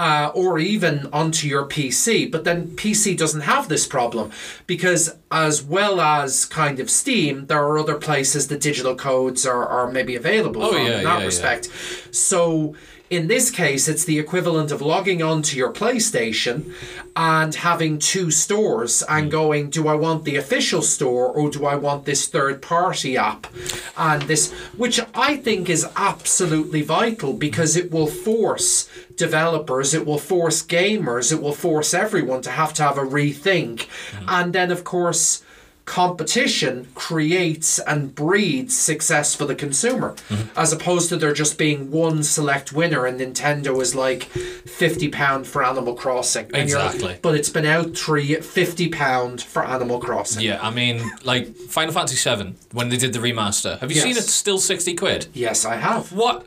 [0.00, 4.30] Uh, or even onto your PC, but then PC doesn't have this problem
[4.66, 9.66] because, as well as kind of Steam, there are other places the digital codes are,
[9.66, 11.24] are maybe available Oh, from yeah, in that yeah, yeah.
[11.26, 11.68] respect.
[12.12, 12.74] So
[13.10, 16.72] in this case, it's the equivalent of logging on to your PlayStation
[17.16, 19.30] and having two stores and Hmm.
[19.30, 23.48] going, do I want the official store or do I want this third party app?
[23.96, 30.18] And this, which I think is absolutely vital because it will force developers, it will
[30.18, 33.88] force gamers, it will force everyone to have to have a rethink.
[34.18, 34.24] Hmm.
[34.28, 35.42] And then, of course,
[35.90, 40.48] competition creates and breeds success for the consumer mm-hmm.
[40.56, 45.48] as opposed to there just being one select winner and nintendo is like 50 pound
[45.48, 47.18] for animal crossing like, Exactly.
[47.20, 51.92] but it's been out three 50 pound for animal crossing Yeah, I mean, like Final
[51.92, 53.76] Fantasy VII when they did the remaster.
[53.80, 54.26] Have you seen Yes.
[54.26, 54.30] it?
[54.30, 55.26] Still sixty quid.
[55.34, 56.46] yes i have What?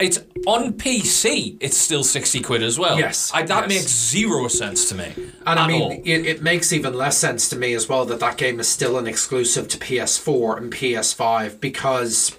[0.00, 1.56] It's on PC.
[1.60, 2.98] It's still sixty quid as well.
[2.98, 3.68] Yes, I, that yes.
[3.68, 5.12] makes zero sense to me.
[5.46, 8.36] and i mean it, it makes even less sense to me as well that that
[8.44, 12.36] game is still an exclusive to PS4 and PS5 because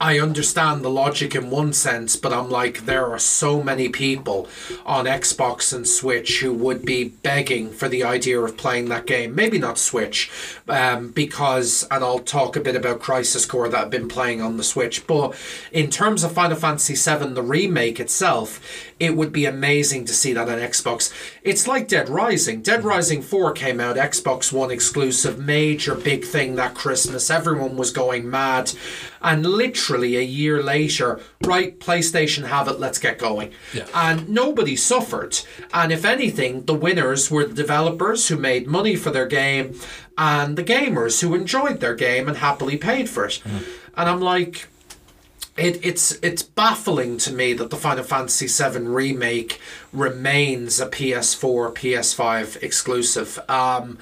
[0.00, 4.48] I understand the logic in one sense, but I'm like, there are so many people
[4.84, 9.34] on Xbox and Switch who would be begging for the idea of playing that game.
[9.34, 10.30] Maybe not Switch,
[10.68, 14.56] um, because, and I'll talk a bit about Crisis Core that I've been playing on
[14.56, 15.34] the Switch, but
[15.70, 18.60] in terms of Final Fantasy VII, the remake itself,
[19.00, 21.12] it would be amazing to see that on Xbox.
[21.42, 22.62] It's like Dead Rising.
[22.62, 27.30] Dead Rising 4 came out, Xbox One exclusive, major big thing that Christmas.
[27.30, 28.72] Everyone was going mad.
[29.22, 33.52] And literally a year later, right, PlayStation have it, let's get going.
[33.72, 33.86] Yeah.
[33.94, 35.38] And nobody suffered.
[35.72, 39.78] And if anything, the winners were the developers who made money for their game
[40.18, 43.40] and the gamers who enjoyed their game and happily paid for it.
[43.96, 44.68] And I'm like,
[45.56, 49.60] it, it's it's baffling to me that the Final Fantasy VII remake
[49.92, 53.38] remains a PS4, PS5 exclusive.
[53.48, 53.98] Um,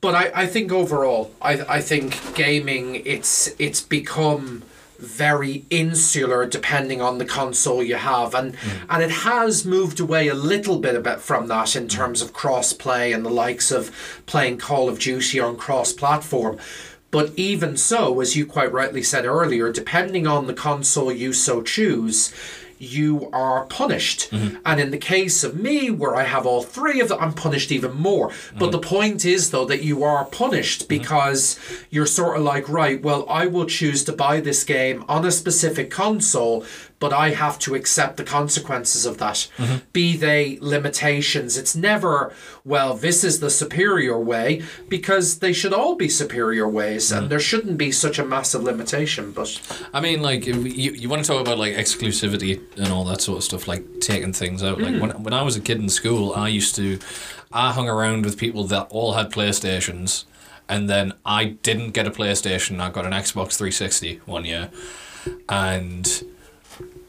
[0.00, 4.62] but I, I think overall, I, I think gaming it's it's become
[4.98, 8.34] very insular depending on the console you have.
[8.34, 8.86] And mm.
[8.88, 12.32] and it has moved away a little bit a bit from that in terms of
[12.32, 16.58] cross play and the likes of playing Call of Duty on cross platform
[17.10, 21.60] but even so, as you quite rightly said earlier, depending on the console you so
[21.60, 22.32] choose,
[22.80, 24.30] you are punished.
[24.30, 24.56] Mm-hmm.
[24.64, 27.70] And in the case of me, where I have all three of them, I'm punished
[27.70, 28.28] even more.
[28.54, 28.70] But mm-hmm.
[28.70, 30.88] the point is, though, that you are punished mm-hmm.
[30.88, 31.58] because
[31.90, 35.30] you're sort of like, right, well, I will choose to buy this game on a
[35.30, 36.64] specific console.
[37.00, 39.78] But I have to accept the consequences of that, mm-hmm.
[39.92, 41.56] be they limitations.
[41.56, 42.32] It's never,
[42.64, 47.28] well, this is the superior way, because they should all be superior ways, and mm-hmm.
[47.30, 49.32] there shouldn't be such a massive limitation.
[49.32, 49.60] But
[49.92, 53.38] I mean, like you you want to talk about like exclusivity and all that sort
[53.38, 54.80] of stuff, like taking things out.
[54.80, 55.00] Like mm.
[55.00, 56.98] when when I was a kid in school, I used to,
[57.52, 60.24] I hung around with people that all had PlayStations,
[60.68, 62.80] and then I didn't get a PlayStation.
[62.80, 64.70] I got an Xbox 360 one year,
[65.48, 66.24] and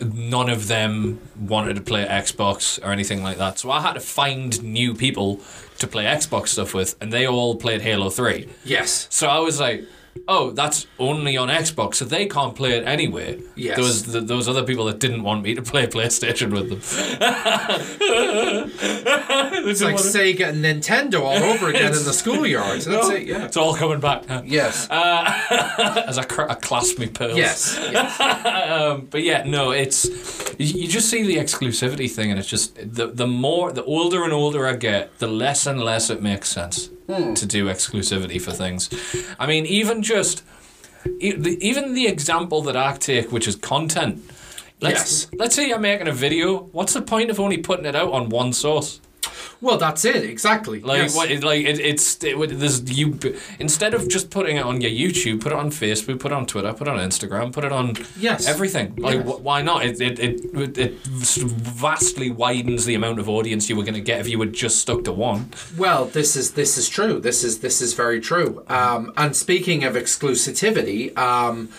[0.01, 3.59] none of them wanted to play Xbox or anything like that.
[3.59, 5.39] So I had to find new people
[5.79, 8.47] to play Xbox stuff with, and they all played Halo 3.
[8.65, 9.85] yes, So I was like,
[10.27, 13.41] oh, that's only on Xbox, so they can't play it anyway.
[13.55, 13.77] Yes.
[13.77, 16.79] Those th those other people that didn't want me to play PlayStation with them.
[19.67, 22.81] it's like Sega and Nintendo all over again in the schoolyard.
[22.81, 23.27] That's it.
[23.27, 23.45] Yeah.
[23.45, 24.41] It's all coming back huh?
[24.45, 24.87] Yes.
[24.91, 27.37] as I, cr- I clasp my pearls.
[27.37, 27.77] yes.
[27.79, 28.19] yes.
[28.19, 30.05] Um, but yeah, no, it's
[30.57, 34.23] you you just see the exclusivity thing, and it's just the the more the older
[34.23, 37.33] and older I get, the less and less it makes sense Hmm.
[37.33, 38.89] to do exclusivity for things.
[39.39, 40.43] I mean, even just
[41.19, 44.23] even the example that I take, which is content.
[44.81, 45.27] Let's, Yes.
[45.37, 46.63] Let's say you're making a video.
[46.71, 48.99] What's the point of only putting it out on one source?
[49.61, 50.23] Well, that's it.
[50.23, 50.81] Exactly.
[50.81, 51.15] Like yes.
[51.15, 51.29] what?
[51.29, 53.17] It, like it, it's it, there's you
[53.59, 56.47] instead of just putting it on your YouTube, put it on Facebook, put it on
[56.47, 58.47] Twitter, put it on Instagram, put it on Yes.
[58.47, 58.95] everything.
[58.97, 59.25] Like Yes.
[59.27, 59.85] wh- why not?
[59.85, 64.19] It it, it it vastly widens the amount of audience you were going to get
[64.19, 65.51] if you were just stuck to one.
[65.77, 67.19] Well, this is this is true.
[67.19, 68.63] This is this is very true.
[68.67, 71.69] Um, and speaking of exclusivity, um,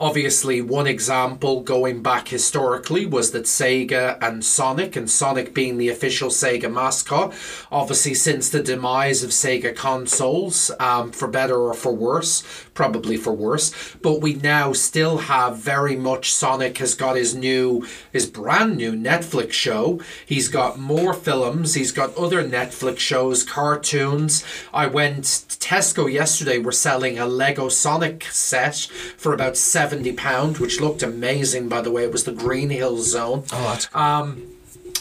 [0.00, 5.88] obviously one example going back historically was that Sega and Sonic, and Sonic being the
[5.88, 7.34] official Sega mascot,
[7.70, 12.42] obviously since the demise of Sega consoles, um, for better or for worse,
[12.78, 17.84] probably for worse, but we now still have very much Sonic has got his new,
[18.12, 20.00] his brand new Netflix show.
[20.24, 21.74] He's got more films.
[21.74, 24.44] He's got other Netflix shows, cartoons.
[24.72, 26.58] I went to Tesco yesterday.
[26.58, 28.76] We're selling a Lego Sonic set
[29.16, 31.68] for about seventy pound, which looked amazing.
[31.68, 33.42] By the way, it was the Green Hill Zone.
[33.52, 34.54] Oh, that's um,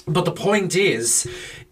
[0.08, 1.28] But the point is,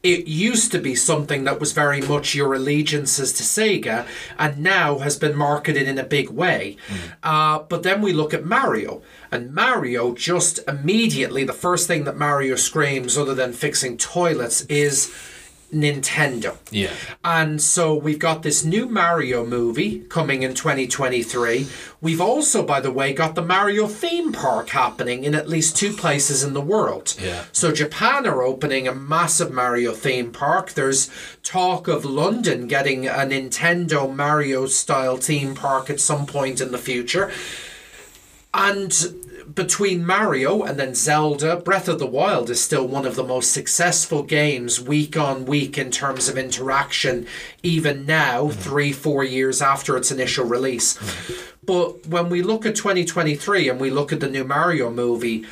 [0.06, 4.06] it used to be something that was very much your allegiances to Sega,
[4.38, 6.78] and now has been marketed in a big way.
[7.24, 9.02] Uh, but then we look at Mario,
[9.32, 15.12] and Mario just immediately, the first thing that Mario screams, other than fixing toilets, is
[15.76, 16.58] Nintendo.
[16.72, 16.94] yeah.
[17.24, 21.68] And so we've got this new Mario movie coming in 2023.
[22.00, 25.92] We've also, by the way, got the Mario theme park happening in at least two
[25.92, 27.16] places in the world.
[27.20, 27.44] Yeah.
[27.52, 30.72] So Japan are opening a massive Mario theme park.
[30.72, 31.10] There's
[31.44, 36.78] talk of London getting a Nintendo Mario style theme park at some point in the
[36.78, 37.32] future.
[38.54, 38.94] And
[39.56, 43.54] between Mario and then Zelda, Breath of the Wild is still one of the most
[43.54, 47.26] successful games week on week in terms of interaction,
[47.64, 48.60] even now, mm-hmm.
[48.60, 50.98] three, four years after its initial release.
[50.98, 51.34] Mm-hmm.
[51.66, 55.46] But when we look at 2023 and we look at the new Mario movie,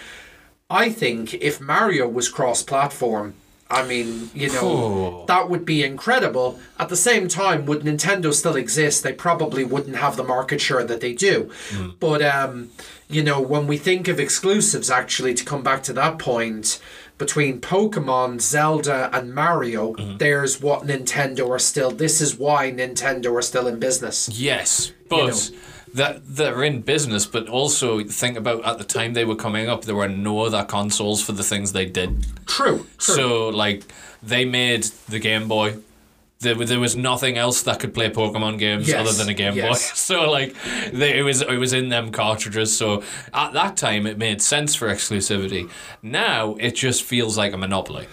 [0.70, 3.36] I think if Mario was cross platform,
[3.70, 5.26] I mean, you know, Oh.
[5.28, 6.60] that would be incredible.
[6.78, 10.84] At the same time, would Nintendo still exist, they probably wouldn't have the market share
[10.84, 11.50] that they do.
[11.70, 11.96] Mm.
[12.00, 12.70] But um,
[13.14, 16.80] you know, when we think of exclusives, actually, to come back to that point,
[17.18, 20.18] between Pokemon, Zelda, and Mario, mm-hmm.
[20.18, 21.92] there's what Nintendo are still.
[21.92, 24.30] This is why Nintendo are still in business.
[24.30, 25.58] Yes, but know.
[25.94, 27.26] that they're in business.
[27.26, 30.64] But also think about at the time they were coming up, there were no other
[30.64, 32.26] consoles for the things they did.
[32.46, 32.88] True.
[32.98, 33.16] True.
[33.16, 33.84] So like
[34.22, 35.78] they made the Game Boy.
[36.44, 39.56] There, there was nothing else that could play Pokemon games Yes, other than a Game
[39.56, 39.68] yes.
[39.68, 39.94] Boy.
[40.04, 40.56] So like,
[40.92, 42.76] they, it was it was in them cartridges.
[42.76, 45.70] So at that time, it made sense for exclusivity.
[46.02, 48.08] Now it just feels like a monopoly.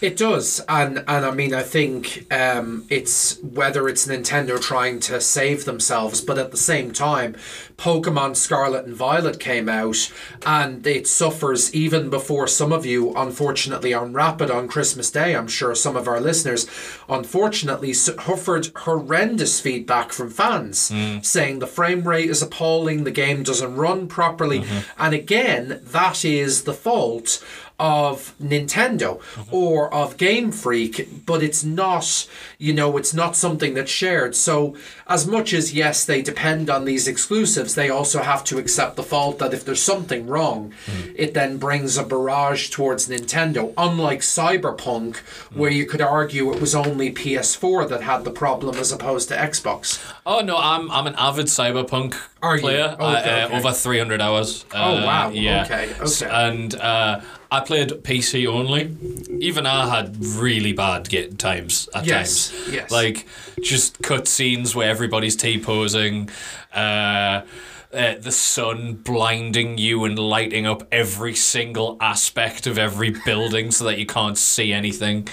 [0.00, 5.20] It does, and and I mean, I think um, it's whether it's Nintendo trying to
[5.20, 7.36] save themselves, but at the same time,
[7.78, 10.12] Pokemon Scarlet and Violet came out,
[10.44, 15.34] and it suffers even before some of you, unfortunately, on Rapid on Christmas Day.
[15.34, 16.68] I'm sure some of our listeners,
[17.08, 20.92] unfortunately, suffered horrendous feedback from fans
[21.22, 24.64] saying the frame rate is appalling, the game doesn't run properly,
[24.98, 27.42] and again, that is the fault
[27.78, 29.20] of Nintendo
[29.50, 34.36] or of Game Freak, but it's not, you know, it's not something that's shared.
[34.36, 34.76] So,
[35.08, 39.02] as much as yes, they depend on these exclusives, they also have to accept the
[39.02, 40.72] fault that if there's something wrong,
[41.16, 43.72] it then brings a barrage towards Nintendo.
[43.76, 45.16] Unlike Cyberpunk,
[45.52, 49.36] where you could argue it was only PS4 that had the problem as opposed to
[49.36, 50.00] Xbox.
[50.24, 52.62] Oh no, I'm I'm an avid Cyberpunk Are you?
[52.62, 52.96] player.
[52.98, 53.56] Oh, uh, okay, uh, okay.
[53.56, 54.64] over 300 hours.
[54.72, 55.30] Oh, Uh, wow.
[55.30, 55.64] Yeah.
[55.64, 56.28] Okay, okay.
[56.30, 57.20] And uh,
[57.50, 58.96] I played PC only.
[59.40, 62.72] Even I had really bad get times at Yes, times.
[62.72, 62.90] yes.
[62.90, 63.26] Like
[63.62, 66.30] just cutscenes where everybody's T posing.
[66.74, 67.42] Uh,
[67.92, 73.84] uh, the sun blinding you and lighting up every single aspect of every building so
[73.84, 75.28] that you can't see anything.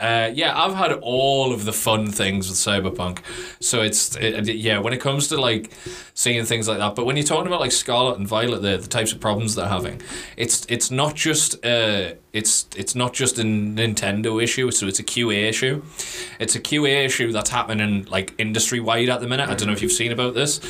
[0.00, 3.18] Uh, yeah, I've had all of the fun things with Cyberpunk.
[3.60, 5.70] So it's it, yeah, when it comes to like
[6.14, 8.86] seeing things like that, but when you're talking about like Scarlet and Violet, the the
[8.88, 10.00] types of problems they're having,
[10.36, 14.70] it's it's not just uh it's it's not just a Nintendo issue.
[14.70, 15.82] So it's a QA issue.
[16.38, 19.48] It's a QA issue that's happening like industry wide at the minute.
[19.48, 20.60] I don't know if you've seen about this.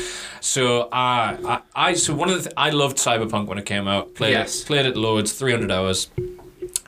[0.41, 3.89] So uh, I I so one of the th- I loved Cyberpunk when it came
[3.89, 4.15] out.
[4.15, 4.63] Played Yes.
[4.63, 6.09] it played it loads, three hundred hours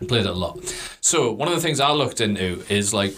[0.07, 0.64] played it a lot.
[1.01, 3.14] So one of the things I looked into is like,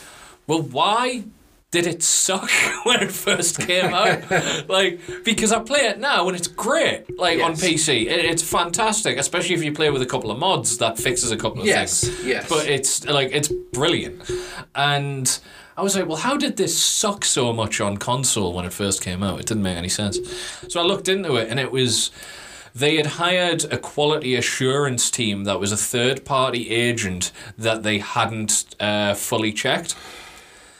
[0.46, 1.24] well, why
[1.72, 2.50] did it suck
[2.84, 4.30] when it first came out?
[4.68, 7.18] like, because I play it now and it's great.
[7.18, 10.78] Like on PC, it, it's fantastic, especially if you play with a couple of mods
[10.78, 11.68] that fixes a couple of things.
[11.68, 12.24] Yes, things.
[12.24, 12.48] yes.
[12.48, 14.30] But it's like it's brilliant,
[14.74, 15.40] and.
[15.74, 19.00] I was like, well, how did this suck so much on console when it first
[19.00, 19.40] came out?
[19.40, 20.18] It didn't make any sense.
[20.68, 22.10] So I looked into it, and it was
[22.74, 27.98] they had hired a quality assurance team that was a third party agent that they
[27.98, 29.94] hadn't uh, fully checked.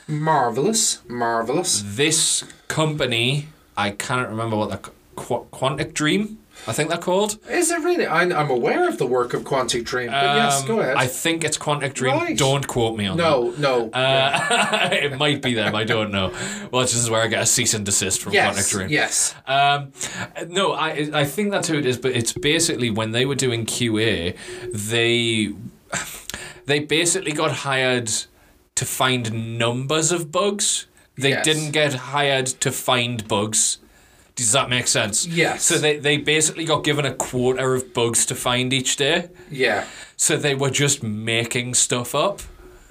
[0.08, 1.82] Marvelous, marvelous.
[1.84, 7.38] This company, I cannot remember what the Qu- Quantic Dream, I think they're called.
[7.50, 8.06] Is it really?
[8.06, 10.96] I'm, I'm aware of the work of Quantic Dream, but yes, Um, go ahead.
[10.96, 12.14] I think it's Quantic Dream.
[12.14, 12.38] Right.
[12.38, 13.22] Don't quote me on that.
[13.22, 13.90] no, no.
[13.90, 15.74] Uh, it might be them.
[15.74, 16.32] I don't know.
[16.70, 18.88] Well, this is where I get a cease and desist from Quantic yes, Dream.
[18.90, 19.34] yes.
[19.46, 19.92] Um,
[20.48, 23.66] no, I I think that's who it is, but it's basically when they were doing
[23.66, 24.36] QA,
[24.72, 25.52] they
[26.66, 28.10] they basically got hired
[28.76, 30.86] to find numbers of bugs.
[31.16, 31.44] They Yes.
[31.44, 33.78] didn't get hired to find bugs.
[34.42, 35.24] Does that make sense?
[35.24, 35.62] Yes.
[35.64, 39.28] So they, they basically got given a quota of bugs to find each day.
[39.50, 39.86] Yeah,
[40.16, 42.42] So they were just making stuff up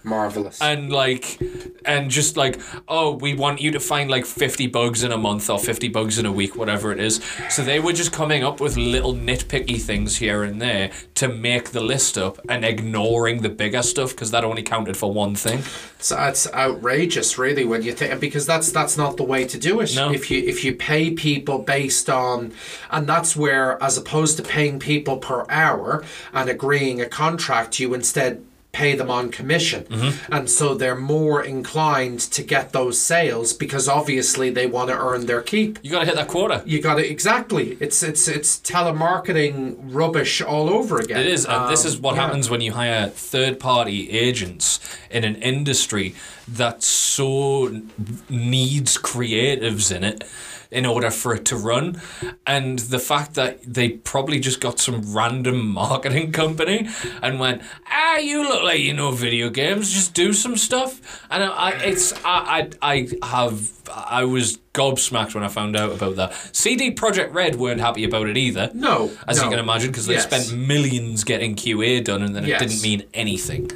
[0.04, 0.62] marvelous.
[0.62, 1.40] and like
[1.86, 5.50] and just like oh we want you to find like 50 bugs in a month
[5.50, 8.60] or 50 bugs in a week whatever it is so they were just coming up
[8.60, 13.50] with little nitpicky things here and there to make the list up and ignoring the
[13.50, 15.62] bigger stuff because that only counted for one thing
[16.00, 19.82] So it's outrageous, really, when you think because that's that's not the way to do
[19.82, 19.96] it.
[19.96, 20.12] No.
[20.12, 22.54] If you if you pay people based on,
[22.90, 27.94] and that's where, as opposed to paying people per hour and agreeing a contract, you
[27.94, 30.34] instead pay them on commission, Mm-hmm.
[30.34, 35.26] and so they're more inclined to get those sales because obviously they want to earn
[35.26, 35.78] their keep.
[35.84, 37.78] you gotta hit that quota You got it exactly.
[37.82, 41.20] It's it's it's telemarketing rubbish all over again.
[41.20, 42.22] It is, and this Um, is what yeah.
[42.24, 46.16] happens when you hire third-party agents in an industry
[46.48, 47.82] that so
[48.30, 50.24] needs creatives in it
[50.72, 52.02] in order for it to run.
[52.48, 56.90] And the fact that they probably just got some random marketing company
[57.22, 61.44] and went, ah, you look like you know video games just do some stuff and
[61.44, 66.34] I, it's I, I I have I was gobsmacked when I found out about that
[66.56, 69.44] CD Projekt Red weren't happy about it either No, as no.
[69.46, 70.24] you can imagine because they Yes.
[70.24, 72.62] spent millions getting QA done and then Yes.
[72.62, 73.70] it didn't mean anything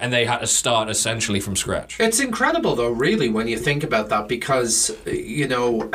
[0.00, 3.82] and they had to start essentially from scratch It's incredible though, really, when you think
[3.82, 5.90] about that, because you know,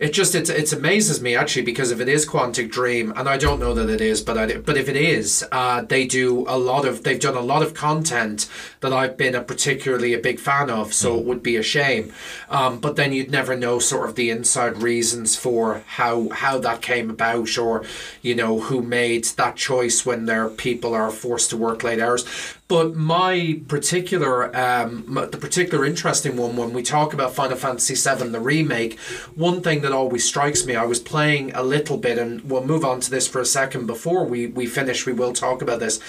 [0.00, 3.36] it just it, it amazes me actually because if it is Quantic Dream, and I
[3.36, 6.58] don't know that it is, but I, but if it is, uh, they do a
[6.58, 8.48] lot of they've done a lot of content
[8.80, 12.12] that I've been a particularly a big fan of, so it would be a shame.
[12.48, 16.82] Um, but then you'd never know sort of the inside reasons for how how that
[16.82, 17.84] came about, or
[18.22, 22.24] you know who made that choice when their people are forced to work late hours.
[22.68, 28.28] But my particular, um, the particular interesting one when we talk about Final Fantasy VII,
[28.28, 28.98] the remake,
[29.34, 32.84] one thing that always strikes me, I was playing a little bit, and we'll move
[32.84, 36.00] on to this for a second before we, we finish, we will talk about this.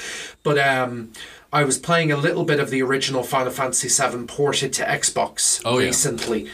[0.43, 1.11] But um,
[1.51, 5.61] I was playing a little bit of the original Final Fantasy VII ported to Xbox
[5.65, 5.87] Oh, yeah.
[5.87, 6.49] recently.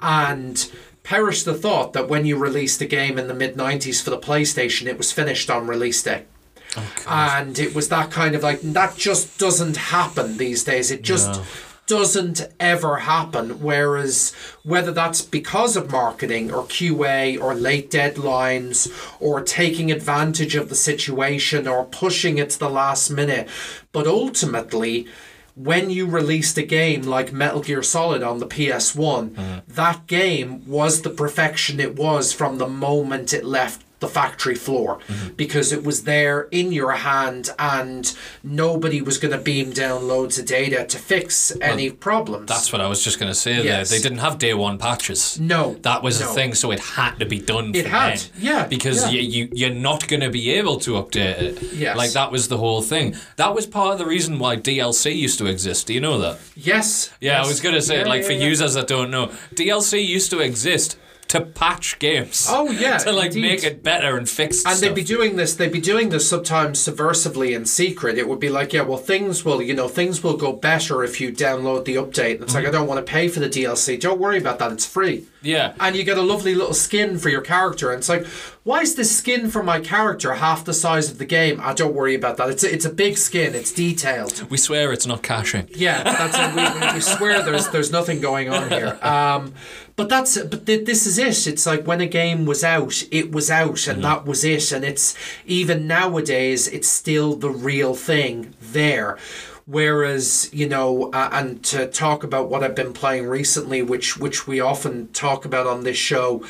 [0.00, 0.70] And
[1.02, 4.18] perish the thought that when you released a game in the mid 90s for the
[4.18, 6.24] PlayStation, it was finished on release day
[7.08, 11.32] and it was that kind of like that just doesn't happen these days it just
[11.32, 11.42] No.
[11.90, 14.32] Doesn't ever happen whereas
[14.62, 18.88] whether that's because of marketing or qa or late deadlines
[19.18, 23.48] or taking advantage of the situation or pushing it to the last minute.
[23.90, 25.08] But ultimately
[25.56, 29.62] when you released a game like Metal Gear Solid on the PS1, mm.
[29.66, 34.98] that game was the perfection it was from the moment it left the factory floor
[35.06, 35.34] mm-hmm.
[35.34, 40.38] because it was there in your hand and nobody was going to beam down loads
[40.38, 42.48] of data to fix any problems.
[42.48, 43.90] That's what I was just going to say Yes.
[43.90, 43.98] there.
[43.98, 45.38] They didn't have day one patches.
[45.38, 46.26] No, That was no.
[46.26, 49.20] the thing, so it had to be done It had, yeah, Because yeah.
[49.20, 51.62] You, you, you're not going to be able to update it.
[51.74, 51.96] Yes.
[51.96, 53.14] Like, that was the whole thing.
[53.36, 55.86] That was part of the reason why DLC used to exist.
[55.86, 56.38] Do you know that?
[56.56, 57.10] yes.
[57.20, 57.44] Yeah, yes.
[57.44, 60.30] I was going to say, Yeah, like, yeah, for users that don't know, DLC used
[60.30, 60.96] to exist
[61.30, 62.46] to patch games.
[62.50, 63.42] Oh, yeah, to, like, indeed.
[63.42, 64.80] make it better and fix And stuff.
[64.80, 65.54] they'd be doing this.
[65.54, 68.18] They'd be doing this sometimes subversively in secret.
[68.18, 71.20] It would be like, yeah, well, things will, you know, things will go better if
[71.20, 72.34] you download the update.
[72.34, 73.98] And it's like, I don't want to pay for the DLC.
[74.00, 74.72] Don't worry about that.
[74.72, 75.26] It's free.
[75.42, 75.74] Yeah.
[75.80, 77.90] And you get a lovely little skin for your character.
[77.92, 78.26] And it's like,
[78.64, 81.60] why is this skin for my character half the size of the game?
[81.62, 82.50] I don't worry about that.
[82.50, 83.54] It's a, it's a big skin.
[83.54, 84.50] It's detailed.
[84.50, 85.68] We swear it's not caching.
[85.74, 86.54] Yeah, that's it.
[86.54, 88.98] We, we, we swear there's there's nothing going on here.
[89.10, 89.54] Um,
[90.00, 91.46] but that's but th- this is it.
[91.46, 94.72] It's like when a game was out, it was out, and that was it.
[94.72, 99.18] And it's even nowadays, it's still the real thing there.
[99.66, 104.46] Whereas you know, uh, and to talk about what I've been playing recently, which which
[104.46, 106.46] we often talk about on this show,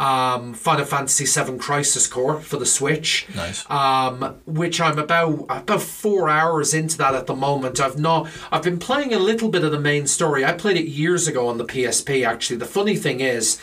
[0.00, 3.68] um, Final Fantasy VII Crisis Core for the Switch Nice.
[3.70, 7.78] um, which I'm about about four hours into that at the moment.
[7.80, 8.28] I've not.
[8.50, 10.44] I've been playing a little bit of the main story.
[10.44, 12.26] I played it years ago on the PSP.
[12.26, 13.60] Actually, the funny thing is.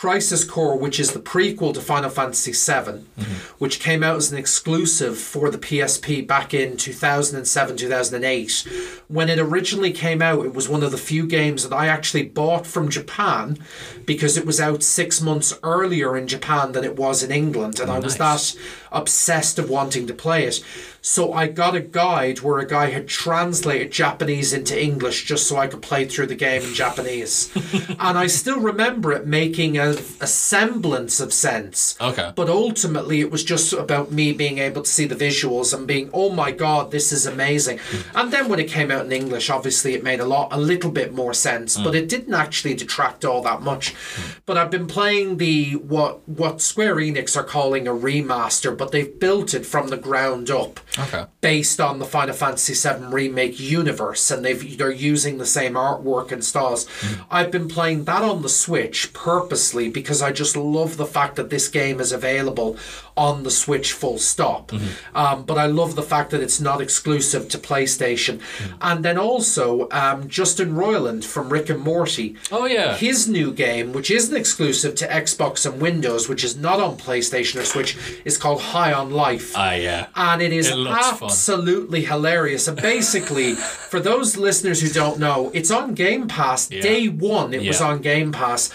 [0.00, 3.34] Crisis Core, which is the prequel to Final Fantasy VII, mm-hmm.
[3.58, 8.68] which came out as an exclusive for the PSP back in 2007 2008.
[9.08, 12.22] When it originally came out, it was one of the few games that I actually
[12.22, 13.58] bought from Japan
[14.06, 17.90] because it was out six months earlier in Japan than it was in England, and
[17.90, 18.54] I was Nice.
[18.54, 18.60] that
[18.92, 20.62] obsessed of wanting to play it.
[21.02, 25.56] So I got a guide where a guy had translated Japanese into English just so
[25.56, 27.50] I could play through the game in Japanese.
[27.88, 31.96] and I still remember it making a, a semblance of sense.
[32.00, 32.32] Okay.
[32.36, 36.10] But ultimately, it was just about me being able to see the visuals and being,
[36.12, 37.78] oh my god, this is amazing.
[37.78, 38.18] Hmm.
[38.18, 40.90] And then when it came out in English, obviously it made a lot, a little
[40.90, 41.96] bit more sense, but hmm.
[41.96, 43.94] it didn't actually detract all that much.
[43.94, 44.30] Hmm.
[44.44, 49.18] But I've been playing the what what Square Enix are calling a remaster, but they've
[49.20, 51.26] built it from the ground up Okay.
[51.42, 56.32] based on the Final Fantasy VII remake universe, and they've they're using the same artwork
[56.32, 56.88] and styles.
[57.00, 57.22] Hmm.
[57.30, 61.50] I've been playing that on the Switch purposely because I just love the fact that
[61.50, 62.76] this game is available
[63.16, 64.72] on the Switch full stop.
[65.14, 68.40] Um, but I love the fact that it's not exclusive to PlayStation.
[68.80, 72.36] And then also um, Justin Roiland from Rick and Morty.
[72.50, 72.96] Oh, yeah.
[72.96, 77.60] His new game, which isn't exclusive to Xbox and Windows, which is not on PlayStation
[77.60, 80.06] or Switch, is called High on Life Ah, yeah.
[80.14, 81.24] and it is It looks fun.
[81.24, 82.68] absolutely hilarious.
[82.68, 83.54] And basically,
[83.90, 86.70] for those listeners who don't know, it's on Game Pass.
[86.70, 86.80] Yeah.
[86.82, 88.70] Day one, it was on Game Pass.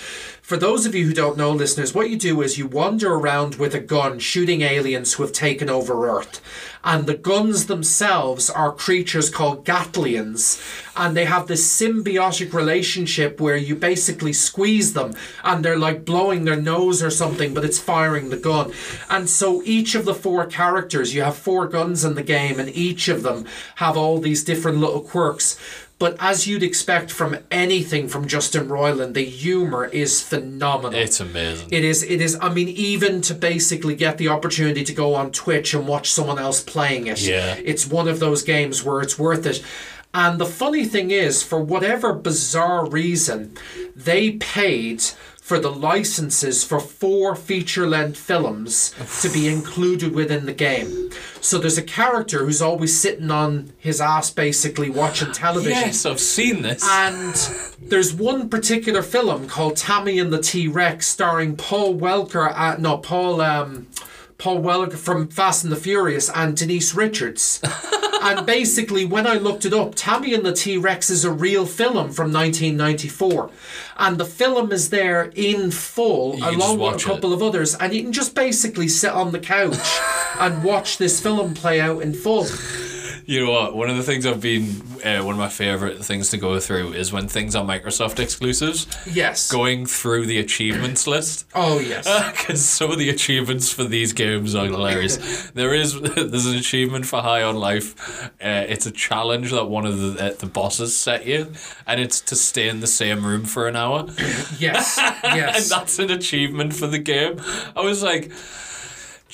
[0.45, 3.55] For those of you who don't know, listeners, what you do is you wander around
[3.55, 6.39] with a gun shooting aliens who have taken over Earth.
[6.83, 10.61] And the guns themselves are creatures called Gatlians.
[10.95, 16.45] And they have this symbiotic relationship where you basically squeeze them and they're like blowing
[16.45, 18.71] their nose or something, but it's firing the gun.
[19.09, 22.69] And so each of the four characters, you have four guns in the game, and
[22.69, 25.57] each of them have all these different little quirks.
[25.97, 30.99] But as you'd expect from anything from Justin Roiland, the humor is phenomenal.
[30.99, 31.69] It's amazing.
[31.71, 32.03] It is.
[32.03, 32.37] It is.
[32.41, 36.37] I mean, even to basically get the opportunity to go on Twitch and watch someone
[36.37, 37.21] else playing it.
[37.21, 37.55] Yeah.
[37.63, 39.63] It's one of those games where it's worth it.
[40.13, 43.57] And the funny thing is, for whatever bizarre reason,
[43.95, 45.03] they paid
[45.45, 51.11] for the licenses for four feature length films to be included within the game.
[51.39, 55.69] So there's a character who's always sitting on his ass basically watching television.
[55.73, 56.83] yes, I've seen this.
[56.83, 57.35] And
[57.79, 62.51] there's one particular film called Tammy and the T Rex, starring Paul Welker.
[62.51, 63.39] Uh, no, Paul.
[63.39, 63.85] Um,
[64.38, 67.61] Paul Walker from Fast and the Furious and Denise Richards.
[68.21, 71.65] and basically, when I looked it up, Tammy and the T Rex is a real
[71.65, 73.49] film from 1994.
[73.97, 77.75] And the film is there in full, just along with a couple of others.
[77.75, 79.99] And you can just basically sit on the couch
[80.39, 82.45] and watch this film play out in full.
[83.27, 83.76] You know what?
[83.76, 86.93] One of the things I've been, uh, one of my favorite things to go through
[86.93, 88.88] is when things are Microsoft exclusives.
[89.11, 89.52] Yes.
[89.52, 91.47] Going through the achievements list.
[91.56, 92.06] Oh, yes.
[92.35, 95.49] Because some of the achievements for these games are hilarious.
[95.56, 98.26] there is there's an achievement for High on Life.
[98.41, 101.52] Uh, it's a challenge that one of the uh, the bosses set you,
[101.88, 104.06] and it's to stay in the same room for an hour.
[104.60, 104.97] Yes.
[105.23, 105.72] Yes.
[105.72, 107.41] and that's an achievement for the game.
[107.76, 108.31] I was like,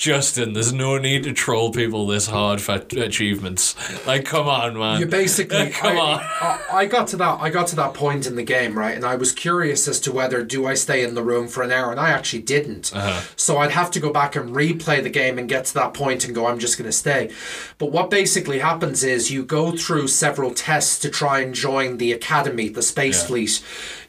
[0.02, 3.76] Justin, there's no need to troll people this hard for achievements.
[4.04, 4.98] Like, come on, man.
[4.98, 6.20] You basically come I, on.
[6.20, 8.96] I, I got to that I got to that point in the game, right?
[8.96, 11.70] And I was curious as to whether do I stay in the room for an
[11.70, 12.90] hour and I actually didn't.
[12.92, 13.22] Uh-huh.
[13.36, 16.24] So I'd have to go back and replay the game and get to that point
[16.24, 17.30] and go I'm just going to stay.
[17.78, 22.10] But what basically happens is you go through several tests to try and join the
[22.10, 23.26] academy, the space Yeah.
[23.28, 23.62] fleet.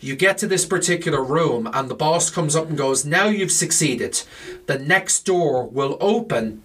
[0.03, 3.51] You get to this particular room and the boss comes up and goes, "Now you've
[3.51, 4.21] succeeded.
[4.67, 6.61] The next door will open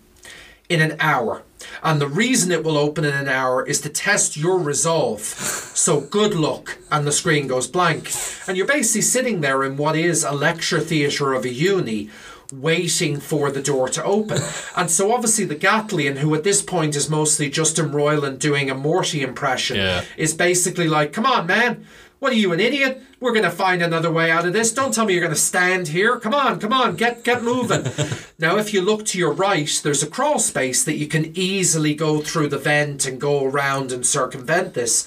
[0.68, 1.42] in an hour.
[1.82, 5.20] And the reason it will open in an hour is to test your resolve.
[5.22, 6.76] So good luck.
[6.90, 8.12] And the screen goes blank.
[8.46, 12.10] And you're basically sitting there in what is a lecture theatre of a uni.
[12.52, 14.40] Waiting for the door to open.
[14.74, 18.74] And so, obviously, the Gatlian, who at this point is mostly Justin Roiland doing a
[18.74, 20.02] Morty impression, Yeah.
[20.16, 21.84] is basically like, Come on, man.
[22.18, 23.00] What are you, an idiot?
[23.20, 24.74] We're going to find another way out of this.
[24.74, 26.18] Don't tell me you're going to stand here.
[26.18, 27.84] Come on, come on, get get moving.
[28.38, 31.94] now, if you look to your right, there's a crawl space that you can easily
[31.94, 35.06] go through the vent and go around and circumvent this.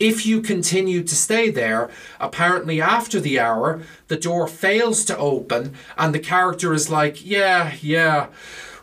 [0.00, 5.74] If you continue to stay there, apparently after the hour, the door fails to open,
[5.96, 8.26] and the character is like, Yeah, yeah.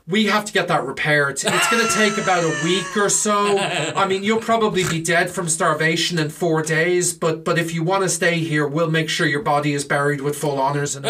[0.08, 1.34] We have to get that repaired.
[1.34, 3.58] It's going to take about a week or so.
[3.58, 7.84] I mean, you'll probably be dead from starvation in four days, but but if you
[7.84, 11.06] want to stay here, we'll make sure your body is buried with full honors and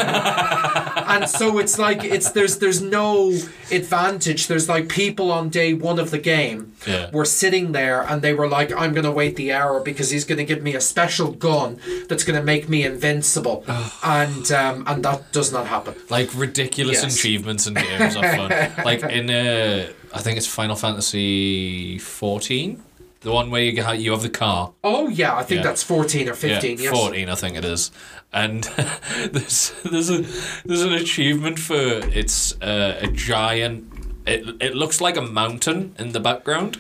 [1.08, 3.32] and so it's like it's there's there's no
[3.72, 4.48] advantage.
[4.48, 7.10] There's like people on day one of the game Yeah.
[7.12, 10.44] were sitting there and they were like, I'm gonna wait the hour because he's gonna
[10.44, 11.80] give me a special gun
[12.10, 13.64] that's gonna make me invincible,
[14.04, 15.96] and um, and that does not happen.
[16.10, 17.16] Like ridiculous Yes.
[17.16, 18.50] achievements in games are fun.
[18.86, 22.84] like in uh, I think it's Final Fantasy fourteen,
[23.28, 24.74] the one where you you have the car.
[24.86, 25.64] Oh yeah, I think Yeah.
[25.68, 26.78] that's fourteen or fifteen.
[26.78, 26.98] yeah, yes.
[26.98, 27.92] fourteen, I think it is.
[28.32, 28.64] And
[29.34, 30.20] there's there's a
[30.66, 33.84] there's an achievement for it's uh, a giant.
[34.26, 36.78] It, it looks like a mountain in the background,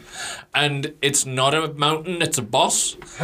[0.53, 2.95] and it's not a mountain; it's a boss,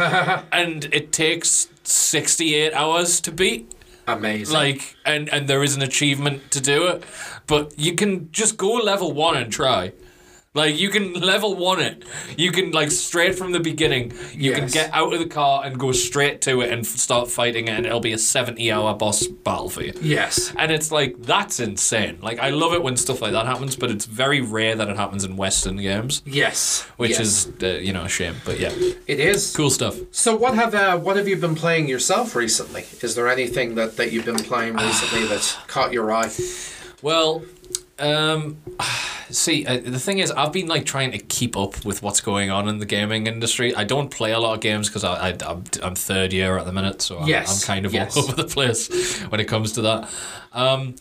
[0.52, 3.70] and it takes sixty eight hours to beat.
[4.06, 4.52] Amazing.
[4.54, 7.02] like and and there is an achievement to do it
[7.46, 9.92] but you can just go level one and try
[10.54, 12.04] like you can level one it
[12.38, 15.78] you can like straight from the beginning you can get out of the car and
[15.78, 18.94] go straight to it and f- start fighting it and it'll be a 70 hour
[18.94, 20.52] boss battle for you yes.
[20.56, 23.90] and it's like that's insane like i love it when stuff like that happens but
[23.90, 26.82] it's very rare that it happens in western games Yes.
[26.96, 27.20] which yes.
[27.20, 28.70] is uh, you know a shame but yeah
[29.06, 32.84] it is cool stuff So what have uh, what have you been playing yourself recently?
[33.02, 36.30] Is there anything that, that you've been playing recently that caught your eye?
[37.02, 37.42] Well,
[37.98, 38.58] um,
[39.30, 42.50] see, uh, the thing is, I've been like trying to keep up with what's going
[42.50, 43.74] on in the gaming industry.
[43.74, 46.66] I don't play a lot of games because I, I I'm, I'm third year at
[46.66, 48.16] the minute, so I'm, Yes, I'm kind of yes.
[48.16, 50.10] all over the place when it comes to that.
[50.54, 50.94] Um,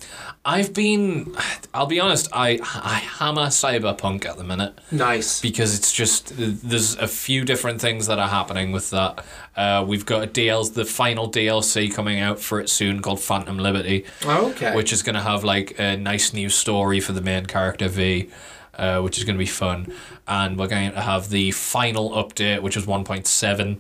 [0.44, 1.34] I've been,
[1.74, 5.40] I'll be honest, I I hammer Cyberpunk at the minute Nice.
[5.42, 9.24] because it's just there's a few different things that are happening with that.
[9.56, 13.58] Uh, we've got a DLC, the final DLC coming out for it soon called Phantom
[13.58, 14.76] Liberty, Okay.
[14.76, 18.30] which is going to have like a nice new story for the main character V.
[18.76, 19.94] Uh, which is going to be fun,
[20.28, 23.80] and we're going to have the final update, which is 1.7,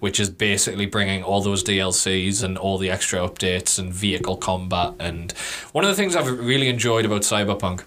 [0.00, 4.92] which is basically bringing all those DLCs and all the extra updates and vehicle combat.
[5.00, 5.32] And
[5.72, 7.84] one of the things I've really enjoyed about Cyberpunk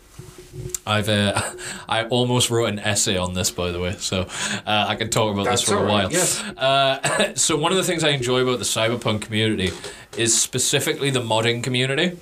[0.86, 1.42] I've uh,
[1.90, 4.22] I almost wrote an essay on this, by the way, so
[4.66, 6.12] uh, I can talk about That's this for a right, while.
[6.12, 6.42] yes.
[6.44, 9.72] Uh, so one of the things I enjoy about the cyberpunk community
[10.18, 12.18] is specifically the modding community,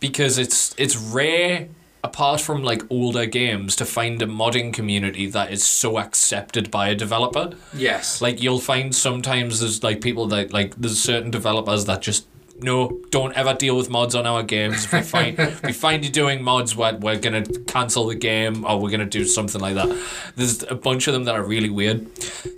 [0.00, 1.68] because it's it's rare.
[2.04, 6.88] Apart from like older games, to find a modding community that is so accepted by
[6.88, 8.20] a developer, yes.
[8.20, 12.26] like you'll find sometimes there's like people that like there's certain developers that just
[12.60, 14.84] no don't ever deal with mods on our games.
[14.84, 18.64] If we find if we find you doing mods we're, we're gonna cancel the game
[18.64, 19.88] or we're gonna do something like that.
[20.36, 22.06] There's a bunch of them that are really weird.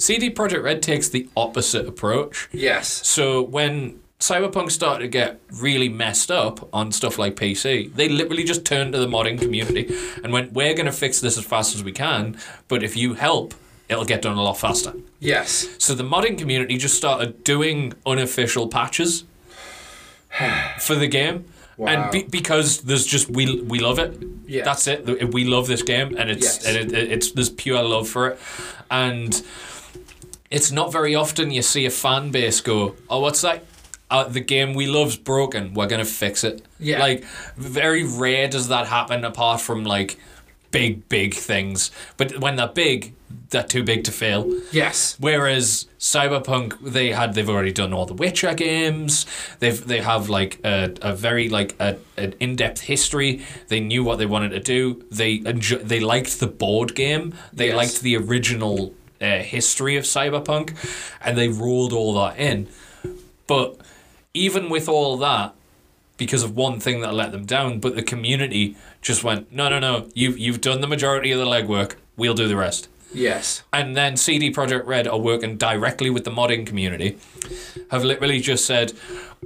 [0.00, 2.48] CD Projekt Red takes the opposite approach.
[2.52, 3.06] Yes.
[3.06, 8.44] so when Cyberpunk started to get really messed up on stuff like PC, they literally
[8.44, 9.94] just turned to the modding community
[10.24, 12.36] and went, "We're going to fix this as fast as we can,
[12.66, 13.54] but if you help,
[13.90, 15.68] it'll get done a lot faster." Yes.
[15.78, 19.24] So the modding community just started doing unofficial patches
[20.80, 21.44] for the game.
[21.76, 21.88] Wow.
[21.88, 24.18] And be, because there's just we we love it.
[24.46, 24.64] Yes.
[24.64, 25.34] That's it.
[25.34, 26.64] We love this game, and it's Yes.
[26.66, 28.38] and it- it's there's pure love for it,
[28.90, 29.42] and
[30.50, 33.62] it's not very often you see a fan base go, "Oh, what's that?
[34.10, 35.74] Uh, the game we love's broken.
[35.74, 37.00] We're gonna fix it." Yeah.
[37.00, 37.24] Like
[37.56, 40.18] very rare does that happen, apart from like
[40.70, 41.90] big big things.
[42.16, 43.14] But when they're big,
[43.50, 44.48] they're too big to fail.
[44.72, 45.16] Yes.
[45.18, 49.26] Whereas Cyberpunk, they had they've already done all the Witcher games.
[49.58, 53.44] They've they have like a, a very like a, an in depth history.
[53.68, 55.04] They knew what they wanted to do.
[55.10, 57.34] They enjo- they liked the board game.
[57.52, 57.76] They Yes.
[57.76, 60.76] liked the original uh, history of Cyberpunk,
[61.24, 62.68] and they rolled all that in.
[63.46, 63.76] But
[64.36, 65.54] even with all that,
[66.16, 69.78] because of one thing that let them down, but the community just went, no, no,
[69.78, 71.96] no, you've you've done the majority of the legwork.
[72.16, 72.88] We'll do the rest.
[73.12, 73.62] Yes.
[73.72, 77.18] And then CD Projekt Red are working directly with the modding community.
[77.90, 78.92] Have literally just said,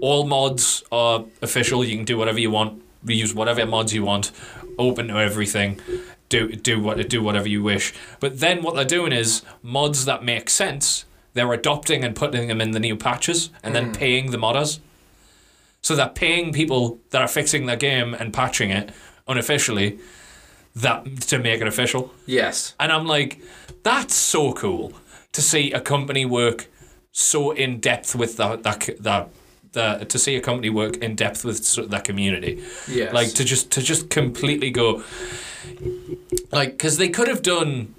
[0.00, 1.84] all mods are official.
[1.84, 2.82] You can do whatever you want.
[3.04, 4.32] Use whatever mods you want.
[4.78, 5.80] Open to everything.
[6.28, 7.92] Do do what do whatever you wish.
[8.18, 11.04] But then what they're doing is mods that make sense.
[11.34, 13.92] They're adopting and putting them in the new patches, and then hmm.
[13.92, 14.80] paying the modders.
[15.82, 18.90] So they're paying people that are fixing their game and patching it
[19.26, 19.98] unofficially
[20.74, 22.12] that to make it official.
[22.26, 22.74] Yes.
[22.78, 23.40] And I'm like,
[23.82, 24.92] that's so cool
[25.32, 26.68] to see a company work
[27.12, 29.28] so in depth with that that that.
[29.72, 33.14] The, to see a company work in depth with that community, Yes.
[33.14, 35.04] like to just to just completely go,
[36.50, 37.94] like because they could have done,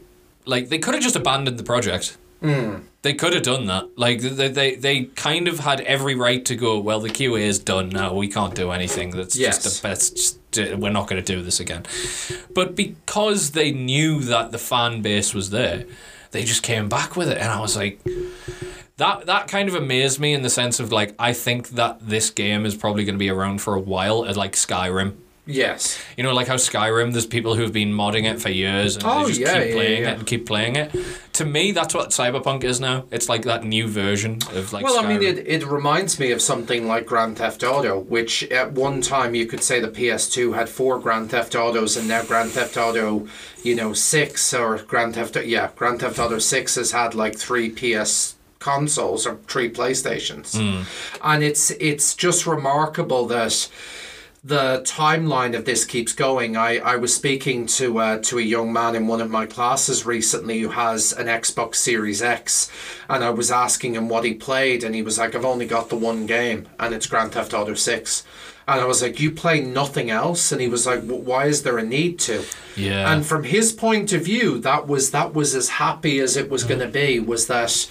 [0.45, 2.17] like they could have just abandoned the project.
[2.41, 2.79] Hmm.
[3.03, 3.97] They could have done that.
[3.97, 6.79] Like they, they they kind of had every right to go.
[6.79, 8.13] Well, the QA is done now.
[8.13, 9.09] We can't do anything.
[9.11, 9.63] That's Yes.
[9.63, 10.15] just the best.
[10.17, 10.37] just
[10.79, 11.83] we're not going to do this again.
[12.53, 15.85] But because they knew that the fan base was there,
[16.31, 17.99] they just came back with it, and I was like.
[18.97, 22.29] That, that kind of amazed me in the sense of like I think that this
[22.29, 25.15] game is probably going to be around for a while like Skyrim.
[25.47, 25.99] Yes.
[26.17, 29.23] You know, like how Skyrim, there's people who've been modding it for years and Oh,
[29.23, 30.11] they just yeah, keep yeah, playing yeah.
[30.11, 30.95] it and keep playing it.
[31.33, 33.05] To me, that's what Cyberpunk is now.
[33.09, 34.83] It's like that new version of like.
[34.83, 38.73] Well, I mean, it, it reminds me of something like Grand Theft Auto, which at
[38.73, 42.51] one time you could say the PS2 had four Grand Theft Autos, and now Grand
[42.51, 43.27] Theft Auto,
[43.63, 47.69] you know, six or Grand Theft, yeah, Grand Theft Auto six has had like three
[47.69, 50.83] PS consoles or three PlayStations, hmm.
[51.23, 53.67] and it's it's just remarkable that
[54.43, 56.57] the timeline of this keeps going.
[56.57, 60.05] I, I was speaking to uh, to a young man in one of my classes
[60.05, 62.71] recently who has an Xbox Series X,
[63.07, 65.89] and I was asking him what he played, and he was like, "I've only got
[65.89, 68.23] the one game, and it's Grand Theft Auto 6.
[68.67, 71.61] And I was like, "You play nothing else?" And he was like, "W- "Why is
[71.61, 72.43] there a need to?"
[72.75, 73.13] Yeah.
[73.13, 76.63] And from his point of view, that was that was as happy as it was
[76.63, 77.19] going to be.
[77.19, 77.87] Was that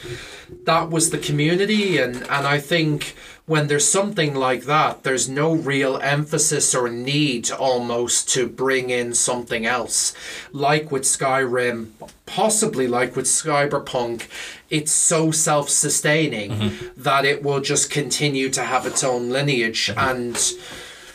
[0.64, 3.14] that was the community, and and I think
[3.50, 9.12] when there's something like that, there's no real emphasis or need almost to bring in
[9.12, 10.14] something else,
[10.52, 11.88] like with Skyrim,
[12.26, 14.28] possibly like with Cyberpunk.
[14.70, 17.02] It's so self-sustaining mm-hmm.
[17.02, 19.88] that it will just continue to have its own lineage.
[19.88, 19.98] Mm-hmm.
[19.98, 20.36] And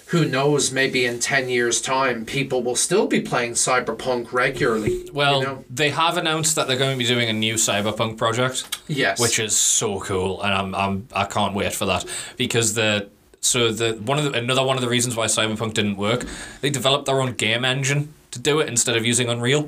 [0.07, 0.71] who knows?
[0.71, 5.09] Maybe in ten years' time, people will still be playing Cyberpunk regularly.
[5.11, 5.65] Well, you know?
[5.69, 8.79] they have announced that they're going to be doing a new Cyberpunk project.
[8.87, 9.19] Yes.
[9.19, 12.05] which is so cool, and I'm, I'm I can't wait for that
[12.37, 13.09] because the
[13.41, 16.25] so the one of the, another one of the reasons why Cyberpunk didn't work,
[16.61, 19.67] they developed their own game engine to do it instead of using Unreal.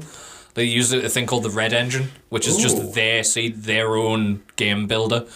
[0.55, 2.61] They used a thing called the Red Engine, which is Ooh.
[2.63, 5.27] just their see their own game builder,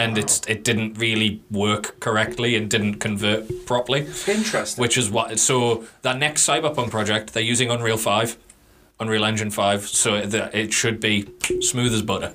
[0.00, 4.00] and it's it didn't really work correctly and didn't convert properly.
[4.26, 4.80] Interesting.
[4.80, 8.36] Which is what so that next Cyberpunk project they're using Unreal Five,
[9.00, 11.26] Unreal Engine Five, so it, it should be
[11.60, 12.32] smooth as butter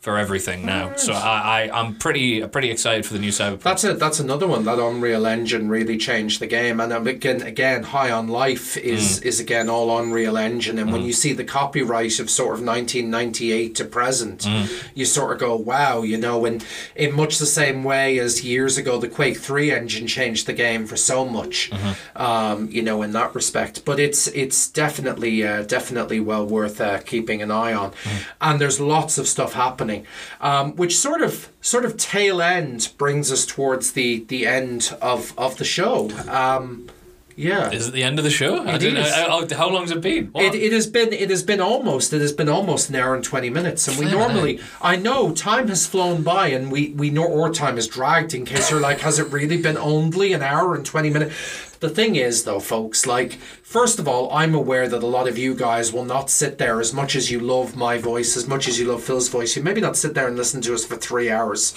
[0.00, 0.94] for everything now.
[0.96, 3.62] So I, I I'm pretty pretty excited for the new Cyberpunk.
[3.62, 3.98] That's it.
[3.98, 4.64] That's another one.
[4.64, 6.78] That Unreal Engine really changed the game.
[6.78, 9.24] And again, again, High on Life is Mm.
[9.24, 10.78] is again all Unreal Engine.
[10.78, 14.68] And when you see the copyright of sort of 1998 to present, Mm.
[14.94, 16.44] you sort of go, wow, you know.
[16.44, 16.62] And
[16.94, 20.86] in much the same way as years ago, the Quake 3 engine changed the game
[20.86, 22.22] for so much, Mm-hmm.
[22.22, 23.84] um, you know, in that respect.
[23.86, 27.92] But it's it's definitely uh, definitely well worth uh, keeping an eye on.
[27.92, 28.24] Mm.
[28.40, 30.06] And there's lots of stuff happening,
[30.40, 35.32] um, which sort of sort of tail end brings us towards the the end of
[35.38, 36.10] of the show.
[36.28, 36.88] Um,
[37.36, 37.70] yeah.
[37.70, 38.64] Is it the end of the show?
[38.64, 39.12] I It is.
[39.12, 40.30] I- I- how long's it been?
[40.34, 43.24] It, it has been it has been almost it has been almost an hour and
[43.24, 47.10] twenty minutes, and we Flippin' normally I know time has flown by, and we we
[47.10, 48.34] know our time is dragged.
[48.34, 51.76] In case you're like, has it really been only an hour and twenty minutes?
[51.80, 55.38] The thing is, though, folks, like first of all, I'm aware that a lot of
[55.38, 58.68] you guys will not sit there as much as you love my voice, as much
[58.68, 59.56] as you love Phil's voice.
[59.56, 61.72] You maybe not sit there and listen to us for three hours.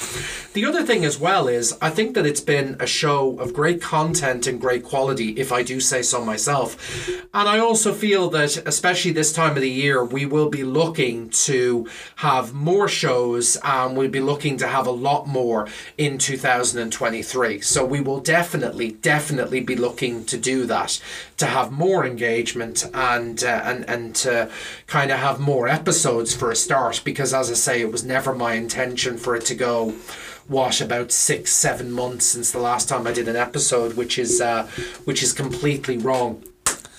[0.53, 3.81] The other thing as well is I think that it's been a show of great
[3.81, 7.09] content and great quality, if I do say so myself.
[7.33, 11.29] And I also feel that, especially this time of the year, we will be looking
[11.29, 11.87] to
[12.17, 17.61] have more shows and we'll be looking to have a lot more in 2023.
[17.61, 21.01] So we will definitely, definitely be looking to do that,
[21.37, 24.49] to have more engagement and uh, and and to
[24.87, 27.01] kind of have more episodes for a start.
[27.03, 29.93] Because as I say, it was never my intention for it to go
[30.47, 34.39] what about six seven months since the last time I did an episode, which is
[34.41, 34.67] uh,
[35.05, 36.43] which is completely wrong.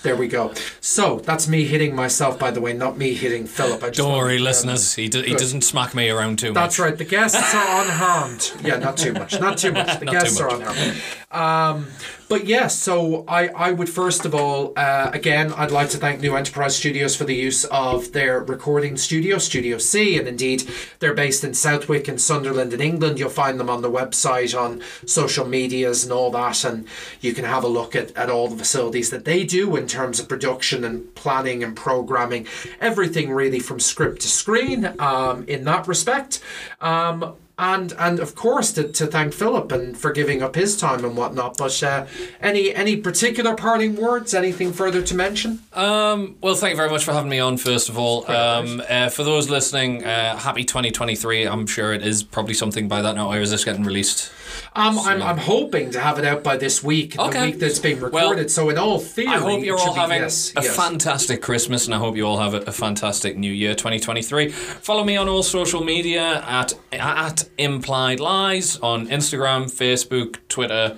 [0.01, 0.53] There we go.
[0.79, 3.83] So that's me hitting myself, by the way, not me hitting Philip.
[3.83, 4.95] I just Don't worry, listeners.
[4.95, 6.55] He, do, he doesn't smack me around too much.
[6.55, 6.97] That's right.
[6.97, 8.53] The guests are unharmed.
[8.63, 9.37] Yeah, not too much.
[9.41, 9.99] Not too much.
[9.99, 10.61] The Not guests are much.
[10.61, 11.01] unharmed.
[11.31, 11.87] Um,
[12.29, 16.21] but yes, so I, I would first of all, uh, again, I'd like to thank
[16.21, 20.69] New Enterprise Studios for the use of their recording studio, Studio C, and indeed
[20.99, 23.17] they're based in Southwick and Sunderland in England.
[23.17, 26.87] You'll find them on the website, on social medias, and all that, and
[27.19, 30.19] you can have a look at, at all the facilities that they do in terms
[30.19, 32.45] of production and planning and programming,
[32.79, 36.43] everything really from script to screen um, in that respect.
[36.79, 41.05] Um, and and of course to, to thank Philip and for giving up his time
[41.05, 41.57] and whatnot.
[41.57, 42.07] But uh,
[42.41, 44.33] any any particular parting words?
[44.33, 45.59] Anything further to mention?
[45.73, 48.29] Um, well, thank you very much for having me on, first of all.
[48.31, 51.45] Um, uh, for those listening, uh, happy 2023.
[51.45, 53.31] I'm sure it is probably something by that now.
[53.31, 54.31] Or is this getting released?
[54.75, 57.47] Um, I'm, I'm hoping to have it out by this week, the Okay.
[57.47, 58.51] week that's being Well, recorded.
[58.51, 60.75] so in all theory, I hope you're all having yes, a yes.
[60.75, 64.49] fantastic Christmas, and I hope you all have a, a fantastic New Year 2023.
[64.49, 70.97] Follow me on all social media at at Implied Lies on Instagram, Facebook, Twitter,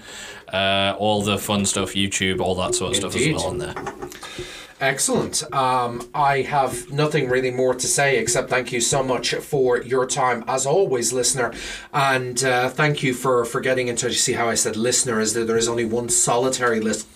[0.54, 3.36] uh, all the fun stuff, YouTube, all that sort of stuff as Indeed.
[3.38, 3.76] well on there.
[4.82, 5.44] Excellent.
[5.54, 10.08] Um, I have nothing really more to say except thank you so much for your
[10.08, 11.54] time, as always, listener.
[11.94, 14.14] And uh, thank you for, for getting in touch.
[14.14, 17.08] You see how I said listener is that there is only one solitary list.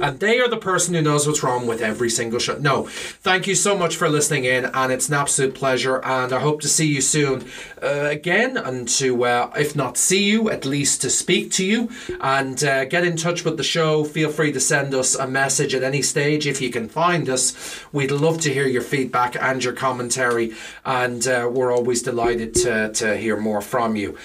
[0.00, 2.56] And they are the person who knows what's wrong with every single show.
[2.58, 6.00] No, thank you so much for listening in, and it's an absolute pleasure.
[6.04, 7.44] And I hope to see you soon
[7.82, 11.90] uh, again, and to, uh, if not see you, at least to speak to you
[12.20, 14.04] and uh, get in touch with the show.
[14.04, 17.82] Feel free to send us a message at any stage if you can find us.
[17.92, 20.52] We'd love to hear your feedback and your commentary,
[20.84, 24.16] and uh, we're always delighted to, to hear more from you.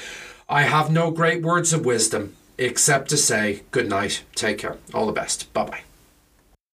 [0.48, 5.07] I have no great words of wisdom except to say good night, take care, all
[5.07, 5.93] the best, bye bye.